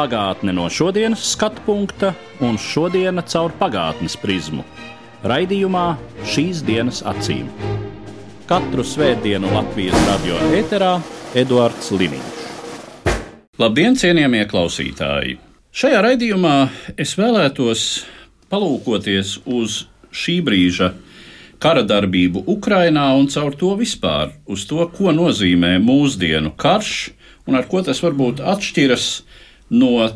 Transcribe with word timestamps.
Pagātne 0.00 0.54
no 0.56 0.64
šodienas 0.72 1.20
skatu 1.34 1.60
punkta 1.66 2.14
un 2.40 2.54
šodienas 2.56 3.26
caur 3.34 3.52
pagātnes 3.58 4.14
prizmu. 4.16 4.62
Raidījumā 5.28 5.82
šīs 6.24 6.62
dienas 6.64 7.02
acīm. 7.04 7.50
Katru 8.48 8.80
svētdienu 8.80 9.50
Latvijas 9.52 10.06
radio 10.06 10.38
eterā 10.56 10.94
Eduards 11.36 11.90
Liniņš. 11.92 12.38
Labdien, 13.60 13.98
cienījamie 14.00 14.46
klausītāji! 14.48 15.36
Šajā 15.68 16.00
raidījumā 16.06 16.54
es 16.96 17.12
vēlētos 17.20 17.84
palūkoties 18.48 19.34
uz 19.44 19.82
šī 20.08 20.38
brīža 20.48 20.94
kara 21.60 21.84
darbību 21.84 22.46
Ukrajinā 22.48 23.10
un 23.20 23.28
caur 23.28 23.52
to 23.52 23.74
vispār 23.76 24.32
uz 24.48 24.64
to, 24.64 24.80
ko 24.96 25.12
nozīmē 25.12 25.76
mūsdienu 25.84 26.56
karš 26.56 27.10
un 27.44 27.60
ar 27.60 27.68
ko 27.68 27.84
tas 27.84 28.00
varbūt 28.00 28.40
atšķiras 28.40 29.12
no 29.20 29.48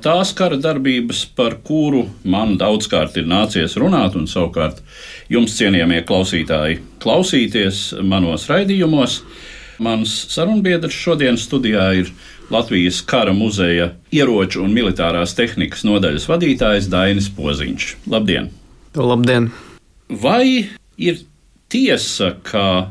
tās 0.03 0.33
kara 0.35 0.57
darbības, 0.59 1.25
par 1.37 1.61
kuru 1.63 2.09
man 2.25 2.57
daudzkārt 2.59 3.17
ir 3.17 3.27
nācies 3.27 3.77
runāt, 3.79 4.17
un 4.17 4.27
savukārt 4.27 4.83
jums, 5.31 5.55
cienījamie 5.55 6.03
klausītāji, 6.05 6.81
klausīties 6.99 7.95
manos 8.03 8.49
raidījumos. 8.51 9.23
Mans 9.79 10.11
sarunbiedrs 10.31 10.95
šodienas 10.95 11.47
studijā 11.47 11.93
ir 11.99 12.11
Latvijas 12.51 13.01
kara 13.03 13.33
muzeja 13.33 13.95
ieroču 14.13 14.63
un 14.63 14.75
militārās 14.75 15.35
tehnikas 15.35 15.85
nodaļas 15.87 16.29
vadītājs 16.29 16.91
Dainis 16.91 17.31
Poziņš. 17.35 17.97
Labdien! 18.11 18.51
Labdien! 18.95 19.51
Vai 20.11 20.69
ir 20.99 21.23
tiesa, 21.69 22.35
ka, 22.43 22.91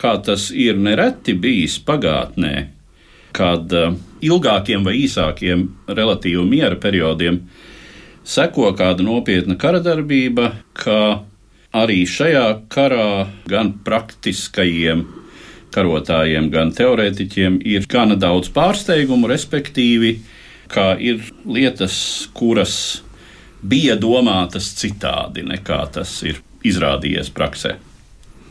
kā 0.00 0.14
tas 0.24 0.50
ir 0.50 0.78
nereti 0.80 1.34
bijis 1.38 1.78
pagātnē, 1.86 2.70
kad 3.36 3.70
uh, 3.76 3.94
ilgākiem 4.24 4.84
vai 4.86 4.96
īsākiem 5.04 5.66
relatīvu 5.88 6.44
miera 6.48 6.76
periodiem 6.80 7.40
seko 8.26 8.70
kāda 8.76 9.04
nopietna 9.04 9.56
kara 9.58 9.80
darbība, 9.82 10.52
ka 10.76 11.24
arī 11.76 12.02
šajā 12.08 12.46
karā 12.72 13.26
gan 13.48 13.72
praktiskajiem 13.86 15.06
karotājiem, 15.74 16.50
gan 16.50 16.72
teorētiķiem 16.74 17.60
ir 17.66 17.86
gana 17.90 18.16
daudz 18.18 18.50
pārsteigumu, 18.54 19.30
respektīvi, 19.30 20.16
ka 20.70 20.94
ir 20.98 21.22
lietas, 21.46 22.28
kuras 22.34 23.02
bija 23.62 23.96
domātas 24.00 24.72
citādi 24.78 25.44
nekā 25.46 25.84
tas 25.94 26.16
ir 26.26 26.42
izrādījies 26.66 27.30
praksē. 27.34 27.76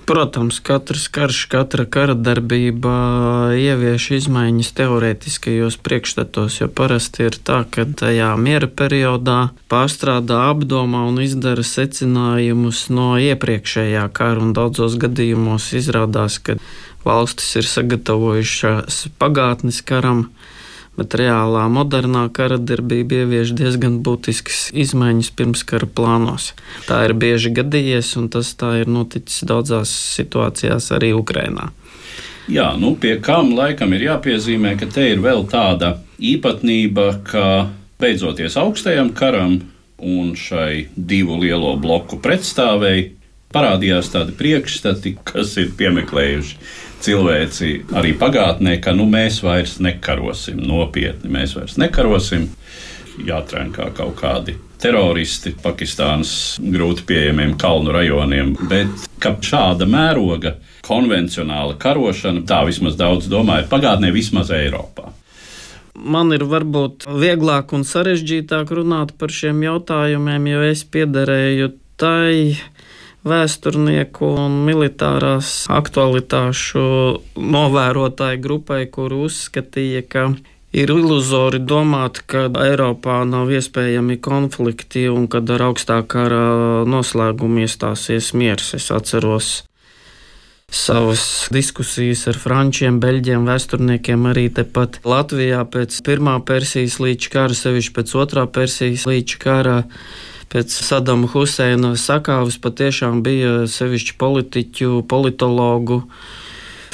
Protams, 0.10 0.58
katrs 0.60 1.04
karš, 1.14 1.44
katra 1.52 1.84
kara 1.86 2.16
darbība 2.18 2.94
ievieš 3.54 4.08
izmaiņas 4.18 4.72
teorētiskajos 4.80 5.76
priekšstatos, 5.86 6.56
jo 6.64 6.68
parasti 6.80 7.28
ir 7.28 7.38
tā, 7.46 7.60
ka 7.70 7.86
tajā 8.02 8.32
miera 8.42 8.66
periodā 8.82 9.38
pārstrādā, 9.70 10.40
apdomā 10.50 11.04
un 11.12 11.22
izdara 11.22 11.62
secinājumus 11.62 12.88
no 12.90 13.12
iepriekšējā 13.22 14.08
kara, 14.18 14.42
un 14.48 14.56
daudzos 14.58 14.98
gadījumos 14.98 15.70
izrādās, 15.78 16.40
ka 16.42 16.58
valstis 17.06 17.60
ir 17.62 17.70
sagatavojušās 17.70 19.04
pagātnes 19.22 19.84
karam, 19.86 20.32
bet 21.00 21.16
reālā 21.20 21.66
modernā 21.72 22.26
kara 22.36 22.60
darbība 22.60 23.24
ievieš 23.24 23.56
diezgan 23.58 24.00
būtiskas 24.06 24.68
izmaiņas 24.76 25.32
pirmskara 25.40 25.88
plānos. 25.88 26.52
Tā 26.88 27.02
ir 27.08 27.16
bieži 27.18 27.54
gadījies, 27.56 28.14
un 28.20 28.30
tas 28.34 28.52
tā 28.60 28.76
ir 28.82 28.92
noticis 28.92 29.48
daudzās 29.50 29.94
situācijās 30.20 30.92
arī 30.96 31.14
Ukrainā. 31.18 31.72
Jā, 32.50 32.72
nu 32.82 32.96
pie 32.98 33.20
kam 33.22 33.54
laikam 33.54 33.94
ir 33.94 34.08
jāpiezīmē, 34.08 34.74
ka 34.80 34.88
te 34.90 35.06
ir 35.12 35.20
vēl 35.22 35.44
tāda 35.52 36.00
īpatnība, 36.18 37.12
ka 37.28 37.46
beidzoties 38.02 38.58
augstajam 38.58 39.14
karam 39.14 39.60
un 40.00 40.34
šai 40.40 40.88
divu 40.96 41.38
lielo 41.44 41.76
bloku 41.78 42.18
pretstāvēji, 42.24 43.12
parādījās 43.54 44.12
tādi 44.14 44.34
priekšstati, 44.40 45.18
kas 45.30 45.56
ir 45.62 45.74
piemeklējuši 45.78 46.58
cilvēci 47.04 47.74
arī 48.00 48.14
pagātnē, 48.20 48.78
ka 48.84 48.94
nu, 48.96 49.08
mēs 49.10 49.42
vairs 49.46 49.78
nekarosim 49.84 50.60
nopietni, 50.64 51.32
mēs 51.32 51.56
vairs 51.58 51.78
nekarosim. 51.82 52.50
Jātrenkā 53.20 53.90
kaut 53.98 54.14
kādi 54.22 54.54
teroristi 54.80 55.52
Pakistānas 55.60 56.32
grūti 56.64 57.04
pieejamiem 57.10 57.58
kalnu 57.60 57.92
rajoniem, 57.92 58.54
bet 58.70 59.10
ka 59.20 59.34
šāda 59.44 59.88
mēroga 59.90 60.56
konvencionāla 60.88 61.76
karošana, 61.82 62.46
tā 62.48 62.62
vismaz 62.68 62.96
daudz 63.00 63.28
domāja, 63.32 63.68
pagātnē 63.70 64.14
vismaz 64.16 64.54
Eiropā. 64.56 65.12
Man 66.00 66.32
ir 66.32 66.46
varbūt 66.48 67.10
vieglāk 67.12 67.74
un 67.76 67.84
sarežģītāk 67.84 68.72
runāt 68.78 69.12
par 69.20 69.34
šiem 69.36 69.60
jautājumiem, 69.66 70.48
jo 70.54 70.62
es 70.70 70.86
piederēju 70.88 71.74
tai 72.00 72.56
vēsturnieku 73.28 74.30
un 74.40 74.62
militārās 74.68 75.66
aktualitāšu 75.72 76.84
novērotāju 77.36 78.42
grupai, 78.44 78.86
kur 78.92 79.14
uzskatīja, 79.18 80.04
ka 80.08 80.26
ir 80.72 80.94
iluzori 80.94 81.60
domāt, 81.60 82.22
ka 82.30 82.48
Eiropā 82.64 83.22
nav 83.28 83.52
iespējami 83.52 84.20
konflikti 84.24 85.08
un 85.12 85.28
kad 85.32 85.50
ar 85.50 85.70
augstā 85.72 86.02
kara 86.08 86.86
noslēgumu 86.88 87.66
iestāsies 87.66 88.34
miers. 88.38 88.74
Es 88.78 88.92
atceros 88.94 89.64
savas 90.70 91.50
diskusijas 91.54 92.28
ar 92.30 92.38
frančiem, 92.38 93.00
beļģiem, 93.02 93.48
vēsturniekiem 93.50 94.28
arī 94.30 94.48
tepat 94.54 95.00
Latvijā 95.08 95.64
pēc 95.66 95.98
pirmā 96.06 96.38
Persijas 96.46 97.00
līča 97.02 97.34
kara, 97.34 97.58
sevišķi 97.58 97.96
pēc 97.96 98.14
otrā 98.22 98.46
Persijas 98.54 99.08
līča 99.10 99.42
kara 99.42 99.78
pēc 100.50 100.74
Sadama 100.74 101.30
Huseina 101.30 101.94
sakāves 102.00 102.58
patiešām 102.62 103.22
bija 103.26 103.68
sevišķi 103.70 104.16
politiķu, 104.20 105.02
politologu, 105.10 106.02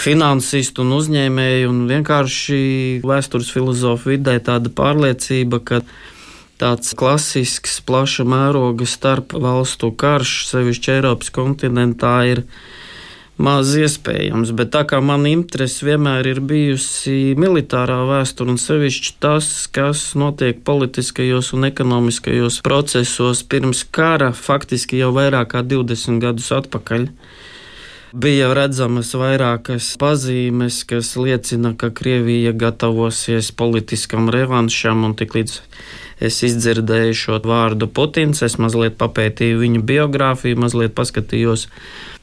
finansistu 0.02 0.84
un 0.84 0.96
uzņēmēju, 0.98 1.70
un 1.72 1.86
vienkārši 1.90 2.60
vēstures 3.08 3.52
filozofu 3.56 4.12
vidē 4.14 4.38
tāda 4.44 4.72
pārliecība, 4.76 5.62
ka 5.64 5.82
tāds 6.60 6.96
klasisks, 7.00 7.80
plaša 7.88 8.28
mēroga 8.28 8.88
starp 8.88 9.36
valstu 9.40 9.92
karš, 9.96 10.36
sevišķi 10.52 10.98
Eiropas 10.98 11.32
kontinentā, 11.36 12.18
ir 12.32 12.44
maz 13.38 13.73
iespējams. 13.75 14.53
Bet 14.56 14.72
tā 14.75 14.84
kā 14.88 15.01
man 15.03 15.25
interese 15.29 15.85
vienmēr 15.88 16.28
ir 16.31 16.41
bijusi 16.44 17.35
militārā 17.40 18.01
vēsture 18.09 18.53
un 18.53 18.59
sevišķi 18.62 19.16
tas, 19.23 19.50
kas 19.72 20.13
notiek 20.19 20.62
politiskajos 20.68 21.51
un 21.57 21.68
ekonomiskajos 21.69 22.62
procesos 22.66 23.44
pirms 23.44 23.84
kara, 23.91 24.31
faktiski 24.31 25.01
jau 25.01 25.12
vairāk 25.16 25.53
kā 25.56 25.66
20 25.66 26.24
gadus 26.24 26.51
atpakaļ. 26.56 27.09
Bija 28.16 28.53
redzamas 28.56 29.09
vairākas 29.19 29.90
pazīmes, 30.00 30.85
kas 30.88 31.18
liecina, 31.19 31.74
ka 31.75 31.90
Krievija 31.91 32.53
gatavosies 32.56 33.50
politiskam 33.51 34.29
revanšam 34.31 35.03
un 35.03 35.18
tiklīdz 35.19 35.59
es 36.24 36.42
izdzirdēju 36.48 37.16
šo 37.18 37.40
vārdu 37.44 37.88
Putins, 37.92 38.44
es 38.46 38.58
mazliet 38.62 38.98
papētīju 39.00 39.62
viņa 39.62 39.81
biogrāfiju, 39.86 40.60
mazliet 40.63 40.95
paskatījos 40.98 41.68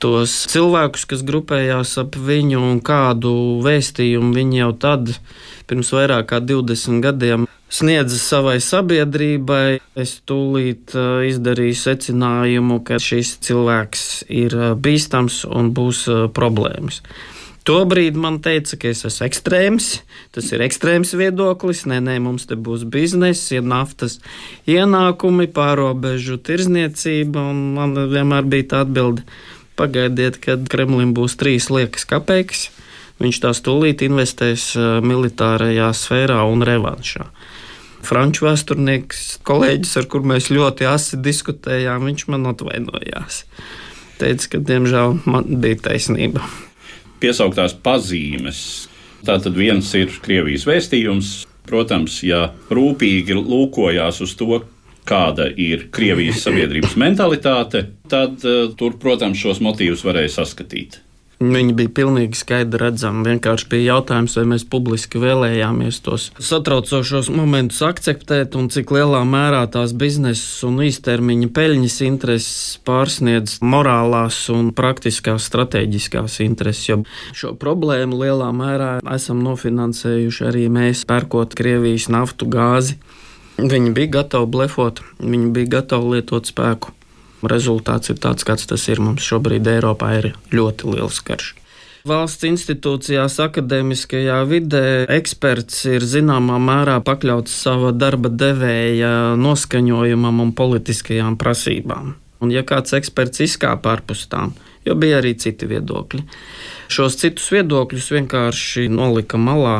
tos 0.03 0.35
cilvēkus, 0.53 1.07
kas 1.11 1.25
grupējās 1.27 1.97
ap 2.03 2.17
viņu 2.19 2.63
un 2.73 2.81
kādu 2.85 3.33
vēstījumu 3.65 4.33
viņi 4.37 4.63
jau 4.63 4.71
tad, 4.87 5.13
pirms 5.71 5.93
vairāk 5.95 6.31
kā 6.33 6.41
20 6.43 7.03
gadiem, 7.05 7.47
sniedza 7.73 8.19
savai 8.21 8.59
sabiedrībai. 8.61 9.81
Es 9.99 10.17
tūlīt 10.29 10.97
izdarīju 11.29 11.77
secinājumu, 11.79 12.81
ka 12.87 13.01
šis 13.03 13.37
cilvēks 13.47 14.25
ir 14.33 14.57
bīstams 14.83 15.43
un 15.49 15.73
būs 15.77 16.07
problēmas. 16.37 17.03
Tobrīd 17.63 18.17
man 18.19 18.41
teica, 18.43 18.75
ka 18.75 18.91
es 18.91 19.05
esmu 19.07 19.29
ekstrēms, 19.29 19.89
tas 20.35 20.49
ir 20.51 20.65
ekstrēms 20.65 21.13
viedoklis. 21.15 21.85
Nē, 21.87 22.01
nē, 22.03 22.17
mums 22.25 22.49
te 22.51 22.57
būs 22.59 22.83
biznesa, 22.91 23.61
ir 23.61 23.63
naftas 23.63 24.19
ienākumi, 24.67 25.47
pārobežu 25.55 26.41
tirzniecība. 26.43 27.45
Man 27.55 27.95
vienmēr 28.11 28.49
bija 28.51 28.67
tā 28.73 28.81
atbilde, 28.83 29.23
pagaidiet, 29.79 30.41
kad 30.43 30.67
Kremlim 30.73 31.13
būs 31.15 31.39
trīs 31.39 31.71
liekas 31.71 32.09
kapeikas. 32.11 32.65
Viņš 33.23 33.39
tās 33.45 33.63
tūlīt 33.63 34.03
investēs 34.03 34.73
militārajā 35.07 35.93
sfērā 35.95 36.43
un 36.51 36.67
revanšā. 36.67 37.29
franču 38.03 38.49
vēsturnieks, 38.49 39.39
kolēģis, 39.47 39.95
ar 40.01 40.11
kur 40.11 40.27
mēs 40.27 40.51
ļoti 40.51 40.89
asi 40.91 41.21
diskutējām, 41.23 42.11
viņš 42.11 42.27
man 42.35 42.51
atvainojās. 42.51 43.45
Teica, 44.19 44.51
ka 44.51 44.59
diemžēl 44.59 45.21
man 45.31 45.47
bija 45.63 45.79
taisnība. 45.87 46.43
Piesauktās 47.23 47.77
pazīmes. 47.79 48.61
Tā 49.23 49.39
tad 49.39 49.55
viens 49.55 49.89
ir 49.95 50.11
Krievijas 50.25 50.67
vēstījums. 50.67 51.33
Protams, 51.63 52.17
ja 52.27 52.49
rūpīgi 52.75 53.37
lūkojās 53.39 54.19
uz 54.25 54.33
to, 54.35 54.65
kāda 55.07 55.47
ir 55.55 55.87
Krievijas 55.95 56.43
sabiedrības 56.43 56.97
mentalitāte, 56.99 57.87
tad 58.11 58.43
uh, 58.43 58.67
tur, 58.79 58.99
protams, 59.03 59.39
šos 59.39 59.63
motīvus 59.63 60.03
varēja 60.07 60.35
saskatīt. 60.41 60.99
Viņi 61.43 61.75
bija 61.75 61.91
pilnīgi 61.97 62.39
skaidri 62.39 62.79
redzami. 62.85 63.25
Vienkārši 63.27 63.69
bija 63.73 63.97
jautājums, 63.97 64.37
vai 64.39 64.45
mēs 64.53 64.65
publiski 64.71 65.21
vēlējāmies 65.23 65.99
tos 66.05 66.29
satraucošos 66.39 67.31
momentus 67.35 67.81
akceptēt, 67.87 68.55
un 68.59 68.69
cik 68.73 68.93
lielā 68.95 69.23
mērā 69.27 69.65
tās 69.73 69.95
biznesa 69.99 70.69
un 70.69 70.79
īstermiņa 70.87 71.51
peļņas 71.57 71.99
intereses 72.07 72.79
pārsniedz 72.87 73.59
morālās 73.65 74.39
un 74.55 74.71
praktiskās 74.77 75.49
strateģiskās 75.51 76.39
intereses. 76.47 76.87
Jo 76.93 77.01
šo 77.37 77.55
problēmu 77.59 78.23
lielā 78.23 78.53
mērā 78.55 78.93
esam 79.15 79.43
nofinansējuši 79.47 80.49
arī 80.53 80.69
mēs, 80.73 81.07
pērkot 81.11 81.57
Krievijas 81.59 82.09
naftu, 82.13 82.49
gāzi. 82.53 82.99
Viņi 83.59 83.93
bija 83.97 84.19
gatavi 84.21 84.49
blefot, 84.55 85.03
viņi 85.21 85.53
bija 85.57 85.77
gatavi 85.79 86.17
lietot 86.17 86.49
spēku. 86.49 86.95
Rezultāts 87.43 88.13
ir 88.13 88.21
tāds, 88.23 88.47
kāds 88.47 88.69
tas 88.71 88.85
ir. 88.89 89.01
Mums 89.03 89.25
šobrīd 89.27 89.67
Eiropā 89.67 90.13
ir 90.21 90.33
ļoti 90.55 90.95
liels 90.95 91.19
karš. 91.27 91.55
Valsts 92.07 92.43
institūcijās, 92.49 93.37
akadēmiskajā 93.45 94.41
vidē 94.51 94.87
eksperts 95.15 95.85
ir 95.87 96.03
zināmā 96.03 96.57
mērā 96.59 96.97
pakļauts 97.07 97.55
sava 97.55 97.93
darba 97.95 98.27
devēja 98.27 99.37
noskaņojumam 99.39 100.43
un 100.43 100.51
politiskajām 100.59 101.39
prasībām. 101.39 102.17
Un, 102.43 102.51
ja 102.51 102.65
kāds 102.67 102.97
eksperts 102.99 103.45
izkāpa 103.47 103.95
ārpus 103.95 104.27
tām, 104.27 104.51
jo 104.83 104.97
bija 104.99 105.21
arī 105.23 105.37
citi 105.39 105.69
viedokļi, 105.71 106.25
šos 106.91 107.21
citus 107.23 107.47
viedokļus 107.55 108.11
vienkārši 108.17 108.89
nolika 108.91 109.39
malā 109.39 109.77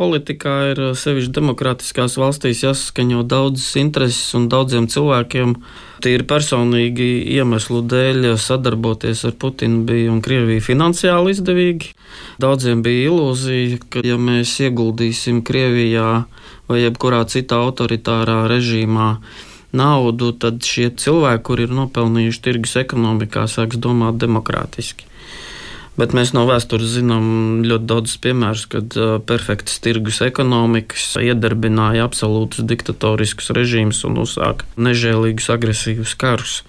politikā 0.00 0.54
ir 0.70 0.80
sevišķi 0.96 1.34
demokrātiskās 1.36 2.16
valstīs 2.20 2.62
jāsaskaņo 2.64 3.24
daudzas 3.28 3.74
intereses 3.80 4.32
un 4.38 4.48
daudziem 4.52 4.88
cilvēkiem. 4.88 5.54
Tīri 6.00 6.24
personīgi 6.28 7.08
iemeslu 7.36 7.82
dēļ 7.90 8.30
sadarboties 8.40 9.26
ar 9.28 9.36
Putinu 9.40 9.82
bija 9.88 10.14
un 10.14 10.22
Krieviju 10.24 10.64
finansiāli 10.64 11.34
izdevīgi. 11.36 11.92
Daudziem 12.40 12.80
bija 12.86 13.10
ilūzija, 13.10 13.82
ka 13.92 14.04
ja 14.06 14.16
mēs 14.16 14.54
ieguldīsim 14.64 15.44
Krievijā 15.44 16.08
vai 16.70 16.80
jebkurā 16.84 17.20
citā 17.28 17.60
autoritārā 17.66 18.44
režīmā, 18.50 19.10
naudu, 19.76 20.32
tad 20.32 20.64
šie 20.66 20.88
cilvēki, 20.96 21.44
kuri 21.46 21.68
ir 21.68 21.76
nopelnījuši 21.76 22.42
tirgus 22.46 22.76
ekonomikā, 22.80 23.44
sāks 23.50 23.78
domāt 23.82 24.18
demokrātiski. 24.22 25.09
Bet 26.00 26.14
mēs 26.16 26.30
no 26.32 26.46
vēstures 26.48 26.94
zinām 26.96 27.24
ļoti 27.66 27.88
daudz 27.90 28.16
piemērus, 28.24 28.64
kad 28.72 28.94
perfektas 29.28 29.82
tirgus 29.84 30.22
ekonomikas 30.24 31.10
iedarbināja 31.20 32.06
absolūtus 32.08 32.64
diktatoriskus 32.64 33.52
režīmus 33.56 34.00
un 34.08 34.16
uzsāka 34.22 34.68
nežēlīgus, 34.80 35.50
agresīvus 35.52 36.16
karus. 36.20 36.62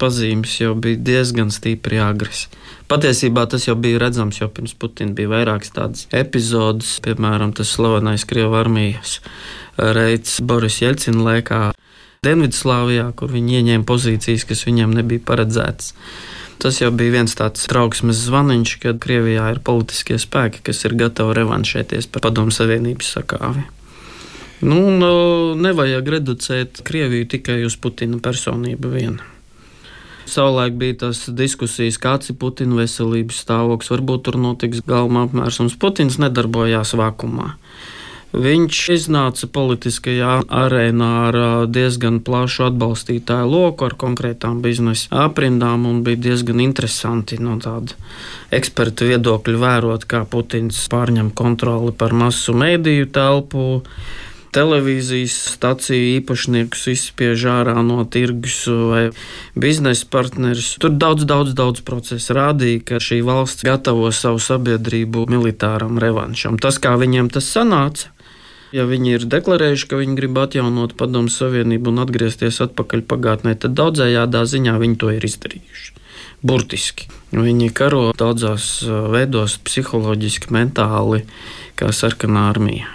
Pazīmes 0.00 0.56
jau 0.62 0.72
bija 0.74 0.96
diezgan 1.12 1.52
stipri 1.54 2.00
agresīvas. 2.02 2.64
Patiesībā 2.88 3.46
tas 3.48 3.64
jau 3.64 3.74
bija 3.80 4.00
redzams, 4.02 4.40
jo 4.42 4.48
pirms 4.52 4.74
Putina 4.76 5.14
bija 5.16 5.30
vairākas 5.32 5.72
tādas 5.72 6.08
epizodes, 6.12 6.98
piemēram, 7.04 7.54
tas 7.56 7.70
slavenais 7.72 8.26
Krievijas 8.28 8.60
armijas 8.60 9.14
reids 9.76 10.36
Boris 10.44 10.82
Jelcina 10.82 11.24
laikā 11.24 11.60
Dienvidslāvijā, 12.24 13.10
kur 13.16 13.32
viņi 13.32 13.58
ieņēma 13.60 13.88
pozīcijas, 13.88 14.44
kas 14.48 14.64
viņiem 14.68 14.92
nebija 14.96 15.24
paredzētas. 15.28 15.94
Tas 16.62 16.80
jau 16.80 16.90
bija 16.94 17.18
viens 17.18 17.34
tāds 17.36 17.66
trauksmes 17.68 18.22
zvaniņš, 18.24 18.76
kad 18.82 19.00
Krievijā 19.02 19.50
ir 19.52 19.60
politiskie 19.64 20.16
spēki, 20.20 20.62
kas 20.64 20.84
ir 20.86 20.96
gatavi 20.98 21.36
revanšēties 21.40 22.08
par 22.12 22.24
Padomu 22.28 22.54
Savienības 22.54 23.10
sakāvi. 23.18 23.66
Nu, 24.64 24.78
nu, 24.94 25.12
nevajag 25.60 26.08
reducēt 26.16 26.80
Krieviju 26.86 27.28
tikai 27.34 27.60
uz 27.66 27.76
Putina 27.76 28.20
personību 28.22 28.92
vienu. 28.94 29.30
Savulaik 30.24 30.78
bija 30.80 30.96
tas 31.02 31.26
diskusijas, 31.28 31.98
kāds 32.00 32.30
ir 32.32 32.38
Putina 32.40 32.78
veselības 32.78 33.42
stāvoklis. 33.44 33.90
Varbūt 33.92 34.24
tur 34.24 34.38
notiks 34.40 34.80
galma 34.88 35.26
apmērsums. 35.26 35.76
Putins 35.76 36.16
nedarbojās 36.22 36.94
vakumā. 36.96 37.50
Viņš 38.34 38.78
iznāca 38.90 39.46
politiskajā 39.54 40.30
arēnā 40.50 41.10
ar 41.28 41.36
diezgan 41.70 42.18
plašu 42.26 42.64
atbalstītāju 42.66 43.46
loku, 43.46 43.86
ar 43.86 43.94
konkrētām 44.00 44.58
biznesa 44.64 45.22
aprindām, 45.28 45.86
un 45.86 46.02
bija 46.06 46.18
diezgan 46.28 46.62
interesanti 46.64 47.38
no 47.38 47.54
tāda 47.62 47.94
eksperta 48.54 49.06
viedokļa 49.06 49.62
vērot, 49.62 50.06
kā 50.10 50.24
Putins 50.26 50.82
pārņem 50.90 51.30
kontroli 51.30 51.94
par 51.94 52.16
masu 52.16 52.56
mediju 52.58 53.06
telpu 53.14 53.66
televīzijas 54.54 55.34
staciju 55.56 56.10
īpašniekus 56.20 56.84
izspiež 56.92 57.46
ārā 57.50 57.74
no 57.86 58.04
tirgus 58.06 58.60
vai 58.70 59.04
biznesa 59.58 60.06
partneris. 60.10 60.74
Tur 60.82 60.94
daudz, 60.94 61.26
daudz, 61.26 61.54
daudz 61.58 61.82
procesu 61.86 62.36
rādīja, 62.38 62.82
ka 62.86 63.02
šī 63.02 63.20
valsts 63.26 63.66
gatavo 63.66 64.10
savu 64.14 64.42
sabiedrību 64.42 65.26
militāram 65.30 65.98
revanšam. 66.02 66.60
Tas, 66.62 66.78
kā 66.82 66.94
viņiem 67.00 67.32
tas 67.34 67.50
sanāca, 67.50 68.13
Ja 68.74 68.88
viņi 68.90 69.12
ir 69.14 69.24
deklarējuši, 69.30 69.86
ka 69.86 69.98
viņi 70.00 70.16
grib 70.18 70.38
atjaunot 70.42 70.96
Padomu 70.98 71.30
Savienību 71.30 71.92
un 71.92 72.02
atgriezties 72.02 72.58
atpakaļ 72.64 73.04
pagātnē, 73.06 73.52
tad 73.54 73.76
daudzējādā 73.78 74.40
ziņā 74.50 74.74
viņi 74.82 74.96
to 74.98 75.12
ir 75.14 75.26
izdarījuši. 75.28 75.92
Burtiski. 76.44 77.06
Viņi 77.30 77.70
karo 77.70 78.08
daudzās 78.18 78.82
veidos, 79.14 79.56
psiholoģiski, 79.62 80.50
mentāli, 80.54 81.22
kā 81.78 81.92
sarkanā 81.94 82.48
armija. 82.50 82.90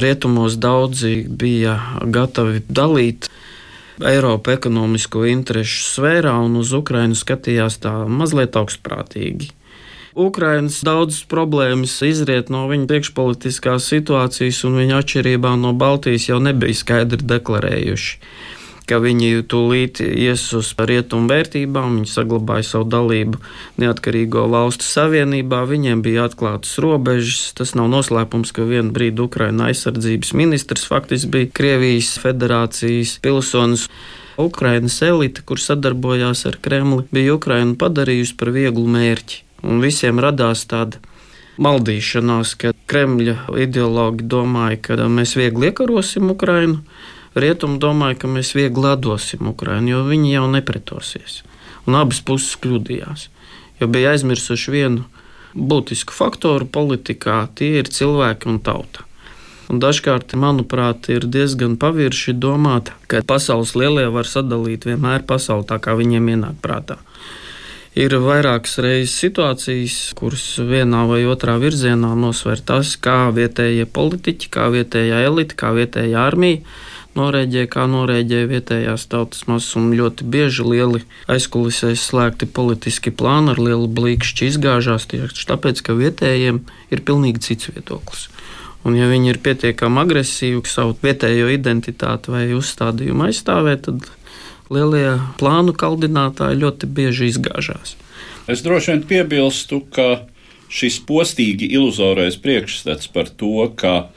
Rietumos 0.00 0.54
daudzi 0.62 1.24
bija 1.26 1.74
gatavi 2.06 2.62
dalīt 2.70 3.28
Eiropu 4.06 4.54
ekonomisko 4.54 5.26
interešu 5.28 5.82
sfērā, 5.90 6.38
un 6.40 6.54
uz 6.62 6.70
Ukrajinu 6.72 7.18
skatījās 7.18 7.82
tā 7.82 7.92
mazliet 8.08 8.54
augstprātīgi. 8.56 9.50
Ukrainas 10.14 10.80
daudzas 10.86 11.24
problēmas 11.30 11.96
izriet 12.06 12.50
no 12.50 12.66
viņa 12.70 12.88
priekšpolitiskās 12.90 13.90
situācijas, 13.92 14.64
un 14.66 14.80
viņa 14.82 15.02
atšķirībā 15.02 15.56
no 15.60 15.74
Baltijas 15.74 16.30
jau 16.30 16.40
nebija 16.42 16.82
skaidri 16.82 17.22
deklarējuši 17.34 18.18
ka 18.90 18.98
viņi 18.98 19.44
tūlīt 19.50 20.00
ies 20.02 20.42
uz 20.56 20.72
rietumu 20.74 21.30
vērtībām, 21.30 22.00
viņi 22.00 22.10
saglabāja 22.10 22.66
savu 22.66 22.88
dalību 22.90 23.38
neatkarīgo 23.82 24.48
valstu 24.50 24.86
savienībā, 24.86 25.62
viņiem 25.70 26.02
bija 26.02 26.26
atklātas 26.26 26.74
robežas. 26.82 27.52
Tas 27.58 27.76
nav 27.78 27.90
noslēpums, 27.92 28.50
ka 28.56 28.66
vienu 28.66 28.90
brīdi 28.96 29.22
Ukraina 29.22 29.68
aizsardzības 29.70 30.34
ministrs 30.38 30.88
faktiski 30.90 31.30
bija 31.36 31.52
Krievijas 31.60 32.16
federācijas 32.22 33.18
pilsonis. 33.22 33.86
Ukrainas 34.40 34.96
elite, 35.04 35.44
kur 35.44 35.60
sadarbojās 35.60 36.46
ar 36.48 36.56
Kremli, 36.64 37.04
bija 37.12 37.36
Ukrainu 37.36 37.76
padarījusi 37.78 38.38
par 38.40 38.54
vieglu 38.56 38.88
mērķi 38.88 39.44
un 39.62 39.80
visiem 39.82 40.20
radās 40.22 40.64
tāda 40.70 41.00
maldīšanās, 41.60 42.54
ka 42.60 42.72
Kremļa 42.90 43.36
ideologi 43.60 44.24
domāja, 44.24 44.80
ka 44.80 45.08
mēs 45.08 45.36
viegli 45.38 45.70
iekarosim 45.70 46.32
Ukrainu. 46.32 46.80
Rietumi 47.34 47.78
domāja, 47.78 48.18
ka 48.22 48.30
mēs 48.30 48.54
viegli 48.56 48.88
atdosim 48.90 49.52
Ukrainu, 49.52 49.92
jo 49.92 50.00
viņi 50.08 50.32
jau 50.32 50.46
nepretosies. 50.50 51.42
Un 51.86 51.96
abas 52.00 52.18
puses 52.26 52.56
kļūdījās, 52.60 53.28
jo 53.80 53.88
bija 53.92 54.16
aizmirsuši 54.16 54.74
vienu 54.74 55.06
būtisku 55.54 56.14
faktoru 56.14 56.66
politikā- 56.66 57.46
tie 57.56 57.78
ir 57.78 57.84
cilvēki 57.84 58.46
un 58.50 58.58
tauta. 58.58 59.06
Un 59.70 59.78
dažkārt, 59.78 60.34
manuprāt, 60.34 61.08
ir 61.08 61.20
diezgan 61.20 61.76
pavirši 61.76 62.34
domāt, 62.34 62.90
ka 63.06 63.22
pasaules 63.22 63.76
lielie 63.78 64.08
var 64.10 64.24
sadalīt 64.24 64.82
vienmēr 64.88 65.22
pasauli 65.22 65.64
tā, 65.64 65.78
kā 65.78 65.94
viņiem 65.94 66.26
ienāk 66.26 66.56
prātā. 66.60 66.98
Ir 67.98 68.14
vairākas 68.22 68.76
reizes 68.78 69.16
situācijas, 69.18 69.94
kuras 70.14 70.44
vienā 70.62 71.02
vai 71.10 71.24
otrā 71.26 71.56
virzienā 71.58 72.12
nosver 72.14 72.62
tas, 72.62 72.92
kā 72.94 73.32
vietējie 73.34 73.88
politiķi, 73.90 74.50
kā 74.54 74.68
vietējā 74.70 75.24
elite, 75.26 75.56
kā 75.58 75.72
vietējā 75.74 76.22
armija 76.22 76.62
norēģē, 77.18 77.64
kā 77.72 77.88
norēģē 77.90 78.44
vietējās 78.52 79.08
tautas 79.10 79.42
masas, 79.50 79.74
un 79.80 79.90
ļoti 79.98 80.28
bieži 80.30 80.66
lieli 80.68 81.02
aizkulisēs 81.34 82.04
slēgti 82.12 82.46
politiski 82.46 83.10
plāni 83.10 83.56
ar 83.56 83.58
lielu 83.58 83.90
blīkšķi 83.90 84.52
izgāžās 84.52 85.08
tieši 85.10 85.48
tāpēc, 85.50 85.82
ka 85.82 85.98
vietējiem 85.98 86.62
ir 86.94 87.02
pilnīgi 87.02 87.42
cits 87.48 87.72
viedoklis. 87.74 88.28
Un, 88.86 88.94
ja 88.96 89.10
viņi 89.10 89.34
ir 89.34 89.42
pietiekami 89.42 90.00
agresīvi 90.00 90.62
savu 90.70 90.94
vietējo 91.02 91.50
identitāti 91.52 92.32
vai 92.32 92.46
uzstādījumu 92.56 93.26
aizstāvēt, 93.26 93.90
tad 93.90 94.06
lielie 94.70 95.18
plānu 95.40 95.74
kaldinātāji 95.76 96.60
ļoti 96.62 96.90
bieži 96.90 97.30
izgāžās. 97.34 97.96
Es 98.50 98.64
droši 98.66 98.94
vien 98.94 99.04
piebilstu, 99.06 99.82
ka 99.94 100.24
šis 100.70 101.00
postīgi 101.06 101.68
iluzorais 101.74 102.38
priekšstats 102.40 103.10
par 103.14 103.30
to, 103.30 103.66
ka 103.76 104.10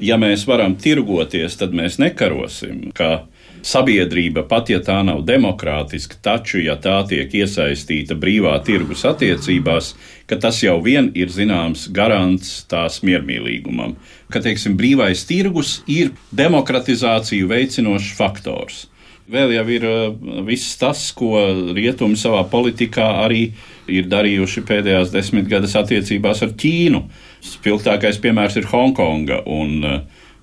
ja 0.00 0.16
mēs 0.20 0.46
varam 0.48 0.76
tirgoties, 0.80 1.58
tad 1.60 1.76
mēs 1.76 2.00
nekarosim. 2.00 2.88
Ka 2.96 3.26
sabiedrība, 3.66 4.44
pat 4.48 4.70
ja 4.72 4.80
tā 4.84 5.00
nav 5.04 5.22
demokrātiska, 5.28 6.18
taču, 6.24 6.60
ja 6.64 6.76
tā 6.80 7.00
tiek 7.08 7.32
iesaistīta 7.42 8.16
brīvā 8.18 8.54
tirgus 8.64 9.04
attiecībās, 9.08 9.92
ka 10.30 10.38
tas 10.40 10.62
jau 10.64 10.78
vien 10.84 11.10
ir 11.18 11.32
zināms 11.32 11.88
garants 11.92 12.62
tās 12.70 13.00
miermīlīgumam. 13.06 13.96
Ka, 14.32 14.40
teiksim, 14.44 14.78
brīvais 14.80 15.26
tirgus 15.28 15.80
ir 15.90 16.14
demokratizāciju 16.32 17.50
veicinošs 17.50 18.14
faktors. 18.16 18.86
Vēl 19.30 19.52
jau 19.54 19.66
ir 19.70 19.84
uh, 19.86 20.06
viss 20.42 20.74
tas, 20.80 21.04
ko 21.14 21.36
rietumi 21.76 22.18
savā 22.18 22.40
politikā 22.50 23.04
arī 23.22 23.52
ir 23.90 24.08
darījuši 24.10 24.64
pēdējās 24.66 25.12
desmitgades 25.14 25.76
attiecībās 25.78 26.42
ar 26.42 26.56
Ķīnu. 26.58 27.04
Spilgtākais 27.46 28.18
piemērs 28.22 28.58
ir 28.58 28.66
Hongkonga, 28.72 29.44
un 29.46 29.86
uh, 29.86 30.00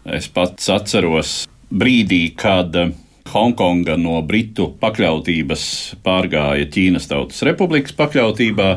es 0.08 0.30
pats 0.32 0.70
atceros 0.72 1.34
brīdī, 1.68 2.22
kad 2.40 2.80
uh, 2.80 2.94
Hongkonga 3.34 3.98
no 4.00 4.22
Britu 4.24 4.70
pakļautības 4.80 5.66
pārgāja 6.06 6.70
Ķīnas 6.72 7.10
Tautas 7.12 7.44
Republikas 7.44 7.96
pakļautībā. 7.98 8.70